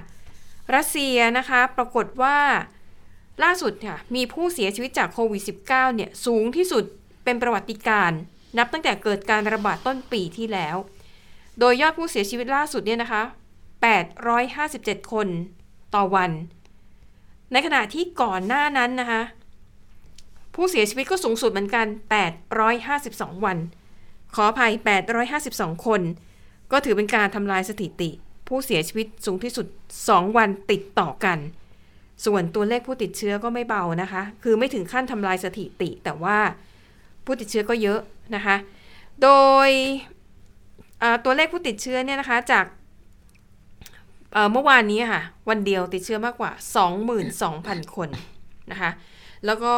[0.75, 2.37] รัสเซียนะคะปรากฏว่า
[3.43, 6.83] ล่าสุดค่ะมีผู้เสียชีวิตจากโควิด -19 เนี่ยสูงที่สุด
[7.23, 8.19] เป็นประวัติการณ์
[8.57, 10.75] นับตั้งแต่เกิดการระบาดต้นปีที่แล้ว
[11.59, 13.23] โดยยอดผู้เสียชีวิตล่าสุดเนี่ยนะคะ
[14.55, 15.27] 857 คน
[15.95, 16.31] ต่อวัน
[17.51, 19.21] ในขณะที่ก่อนหน้านั้นนะคะ
[20.55, 21.87] ผู้เสียชีวิตก็สูงสุดเหมือนกัน
[22.65, 23.57] 852 วัน
[24.35, 24.73] ขออภัย
[25.27, 26.01] 852 คน
[26.71, 28.09] ก็ถือเป็นการทำลายสถิติ
[28.47, 29.67] ผู้เสียชีวิตสูงที่สุด
[30.03, 31.37] 2 วันติดต่อกัน
[32.25, 36.37] ส่วนตัวเลขผู้ติดเชื้อก็ไม่เบานะคะ คือไม่ถึงขั้นทำลายสถิติ แต่ว่า
[37.25, 37.99] ผู้ติดเชื้อก็เยอะ
[38.35, 38.55] นะคะ
[39.23, 39.29] โด
[39.67, 39.69] ย
[41.25, 42.65] ตัวเลขผู้ติดเชื้อเนี่ยนะคะจาก
[44.51, 46.51] เมื่อวานนี้ค่ะ วันเดียวติดเชื้อมากกว่า
[47.23, 48.09] 22,000 คน
[48.71, 48.91] นะคะ
[49.45, 49.73] แล้วก็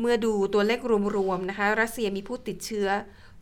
[0.00, 0.80] เมื่อดูตัวเลข
[1.16, 2.88] รวมๆนะคะรัสเซียมีผู้ติดเชื้อ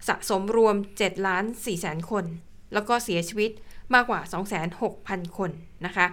[0.08, 2.24] สะสมรวม7ล้าน4แสนคน
[2.74, 3.50] แล้วก็เสียชีวิต
[3.94, 4.20] มากกว่า
[4.78, 5.50] 26,000 คน
[5.86, 6.06] นะคะ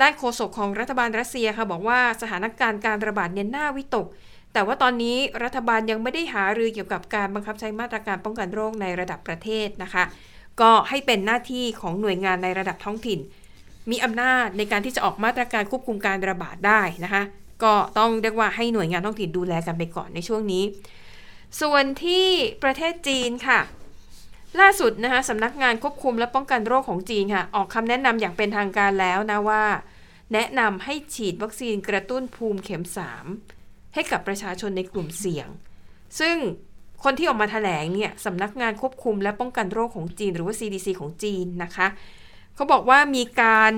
[0.00, 4.06] ด้านโฆษกของรัฐบาลรัสเซียค่ะบอกว่าสถานการณ์การระบาดเนี่ยน่าวิตก
[4.52, 10.04] แต่ว่าตอนนี้รัฐบาลยังไม่ได้หารือเกี่ยวกับการบังคับใช้มาตรการป้องกันโรคในระดับประเทศนะคะ
[10.60, 13.20] ก็ให้เป็นหน้าที่ของหน่วยงานในระดับท้องถิ่น
[13.90, 17.22] มีอำนาจในการที่จะออกมาตรการควบคุมการระบาดได้นะคะ
[17.64, 20.64] ก็ต้องเรียกว่าให้หน่วยงานท้องถิ่นดูแลกันไปก่อนในช่วงนี้
[21.60, 22.26] ส่วนที่
[22.62, 23.60] ประเทศจีนค่ะ
[24.60, 29.64] ล่าสุดนะคะสำนักงานควบคุมและป้องกันโรคของจีนค่ะ ออกคำแนะนำอย่างเป็นทางการแล้วนะว่า
[30.34, 32.84] แนะนำให้ฉีดวัคซีนกระตุ้นภูมิเข็ม
[33.38, 35.48] 3 ให้กับประชาชนในกลุ่มเสี่ยง
[36.20, 36.36] ซึ่ง
[37.04, 41.86] คนที่ออกมาแถลงเนี่ยสำนักงานควบคุมและป้องกันโรคของจีน หรือว่า CDC ของจีนนะคะ
[42.54, 43.72] เขาบอกว่ามีการ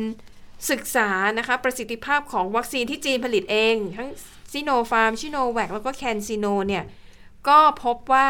[0.71, 1.09] ศึกษา
[1.39, 4.09] นะคะประสิทธิภาพของวัคซีนที่จีนผลิตเอง ทั้ง
[4.53, 6.85] ซิโนฟาร์มชิโนแวคแล้วก็แคนซิโนเนี่ย
[7.49, 8.29] ก็พบว่า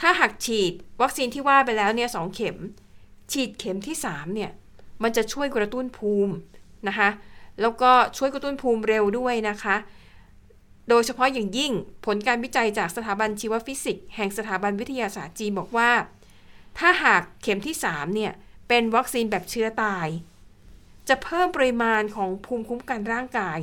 [0.00, 2.56] ถ้าหากฉีดวัคซีนที่ว่าไปแล้วเนี่ยสองเข็ม
[3.32, 4.50] ฉีดเข็มที่3เนี่ย
[5.02, 6.34] มันจะช่วยกระตุ้นภูมิ
[6.88, 7.08] นะคะ
[7.60, 9.76] แล้วก็ช่วยกระตุ้นภูมิเร็วด้วยนะคะ
[10.88, 11.72] โดยเฉพาะอย่างยิ่ง
[12.06, 15.90] ผลการวิจัยจากสถาบันชีวฟิสิกส์แห่งสถาบันวิทยาศาสตร์จีนบอกว่า
[16.78, 18.32] ถ้าหากเข็มที่3เนี่ย
[18.68, 20.08] เป็นวัคซีนแบบเชื้อตาย
[21.08, 23.58] จะเพิ่มปริมาณของภูมิคุ้มกันร่างกาย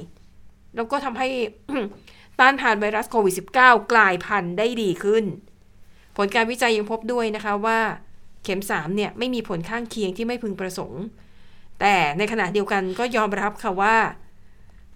[0.76, 1.28] แล้วก็ทำให้
[2.40, 5.26] ต้านทานไวรัสโควิด -19 กลายพันธุ์ได้ดีขึ้น
[6.18, 7.80] ผลการวิจัยยังพบด้วยนะคะว่า
[8.44, 11.04] เข็ม 3 เนี่ยไม่มีผลข้างเคียงที่ไม่พึงประสงค์
[11.80, 13.98] แต่ในขณะเดียวกันก็ยอมรับค่ะว่า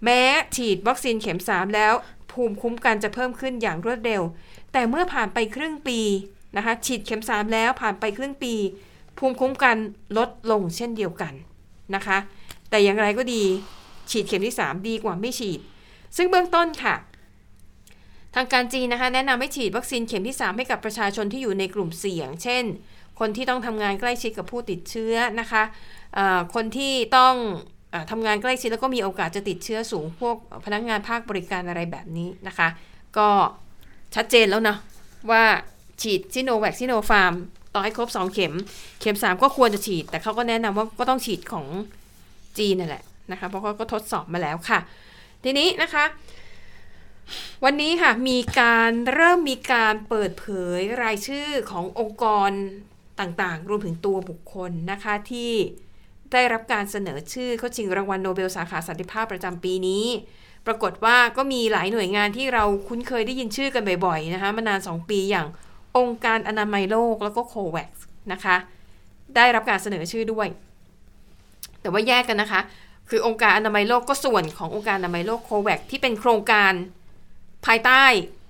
[0.04, 0.20] แม้
[0.56, 1.94] ฉีดวัคซีนเข็ม 3 แล้ว
[2.32, 4.22] ภูมิคุ้มกันจะเพิ่มขึ้นอย่างรวดเร็ว
[4.72, 6.00] แต่เมื่อผ่านไปครึ่งปี
[6.56, 8.54] นะคะฉีดเข็ม 3 แล้วผ่านไปครึ่งปี
[9.18, 9.76] ภูมิคุ้มกัน
[10.18, 11.34] ลดลงเช่นเดียวกัน
[11.94, 12.18] นะคะ
[12.70, 13.42] แต่อย่างไรก็ดี
[14.10, 15.60] ฉีดเข็มที่ 3 ดีกว่าไม่ฉีด
[16.16, 16.94] ซึ่งเบื้องต้นค่ะ
[18.34, 22.64] ทางการจีนนะคะ แนะนำให้ฉีดวัคซีนเข็มที่ 3 ให้กับประชาชนที่อยู่ในกลุ่มเสี่ยง เช่น
[23.18, 27.34] คนที่ต้องทำงานใกล้ชิดกับผู้ติดเชื้อนะคะะคนที่ต้อง
[27.92, 32.68] อทำงานใกล้ชิดแล้วก็มีโอกาสจะติดเชื้อสูงพวกพนักงงานภาคบริการอะไรแบบนี้นะคะ
[33.18, 33.28] ก็
[34.14, 34.76] ชัดเจนแล้วนะ
[35.30, 35.44] ว่า
[36.02, 37.32] ฉีดซิโนแวคซิโนฟาร์ม
[37.74, 38.52] ต่อให้ครบ 2 เข็ม
[39.00, 41.66] เข็ม 3 ก็ควรจะฉีด แต่เขาก็แนะนำว่าก็ต้องฉีดของ
[42.58, 44.78] จีนนั่นแหละนะคะเพราะเขาก็ทดสอบมาแล้วค่ะ
[45.44, 46.04] ทีนี้นะคะ
[47.64, 50.46] วันนี้ค่ะมีการเริ่มมีการเปิดเผ
[50.78, 52.50] ยรายชื่อขององค์กร
[53.20, 55.52] ต่างๆ รวมถึงตัวบุคคลนะคะที่
[56.32, 60.04] ได้รับการเสนอชื่อเข้าชิงรางวัลโนเบลสาขาสันติภาพประจำปีนี้
[60.66, 65.46] ปรากฏว่าก็มีหลายหน่วยงานที่เราคุ้นเคยได้ยินชื่อกันบ่อยๆนะคะมานาน 2 ปีอย่าง
[65.98, 67.88] องค์การอนามัยโลกแล้วก็โควัค
[68.32, 68.56] นะคะ
[69.36, 70.48] ได้รับการเสนอชื่อด้วย
[71.80, 72.60] แต่ว่าแยกกันนะคะ
[73.08, 76.72] คือองค์การอนามัยโลกก็ส่วนขององค์การอนามัยโลกโควัคที่เป็นโครงการ
[77.66, 78.04] ภายใต้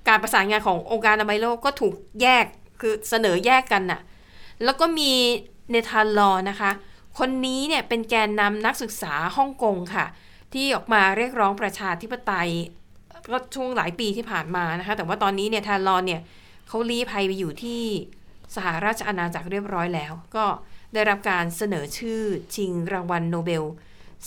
[0.09, 2.45] การประสานงานขององค์การอนามัยโลกก็ถูกแยก
[2.81, 4.01] คือเสนอแยกกันน่ะ
[4.65, 5.13] แล้วก็มี
[5.71, 6.71] เนธานลอนะคะ
[7.19, 10.07] คนนี้เนี่ยเป็นแกนนำนักศึกษาฮ่องกงค่ะ
[10.53, 12.51] ที่ออกมาเรียกร้องประชาธิปไตย
[13.33, 16.21] ก็ช่วงหลายปีที่ผ่านมานะคะ แต่ว่าตอนนี้เนี่ยทานลอนเนี่ย
[16.69, 17.83] เขาลี้ภัยไปอยู่ที่
[18.55, 20.45] สหราชอาณาจักรเรียบร้อยแล้ว ก็
[20.95, 22.21] ได้รับการเสนอชื่อ
[22.55, 23.65] ชิงรางวัลโนเบล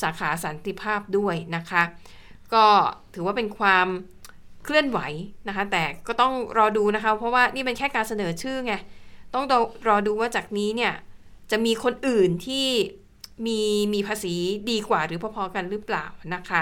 [0.01, 1.83] สาขาสันติภาพด้วยนะคะ
[2.53, 2.65] ก็
[3.13, 3.87] ถือว่าเป็นความ
[4.63, 4.99] เคลื่อนไหว
[5.47, 8.73] นะคะ แต่ก็ต้องรอดูนะคะ เพราะว่านี่เป็นแค่การเสนอชื่อไง
[9.33, 9.45] ต้อง
[9.87, 10.93] รอดูว่าจากนี้เนี่ย
[11.51, 12.67] จะมีคนอื่นที่
[13.45, 13.59] มี
[13.93, 14.33] มีภาษี
[14.69, 16.05] ดีกว่าหรือพอๆกันหรือเปล่า
[16.35, 16.61] นะคะ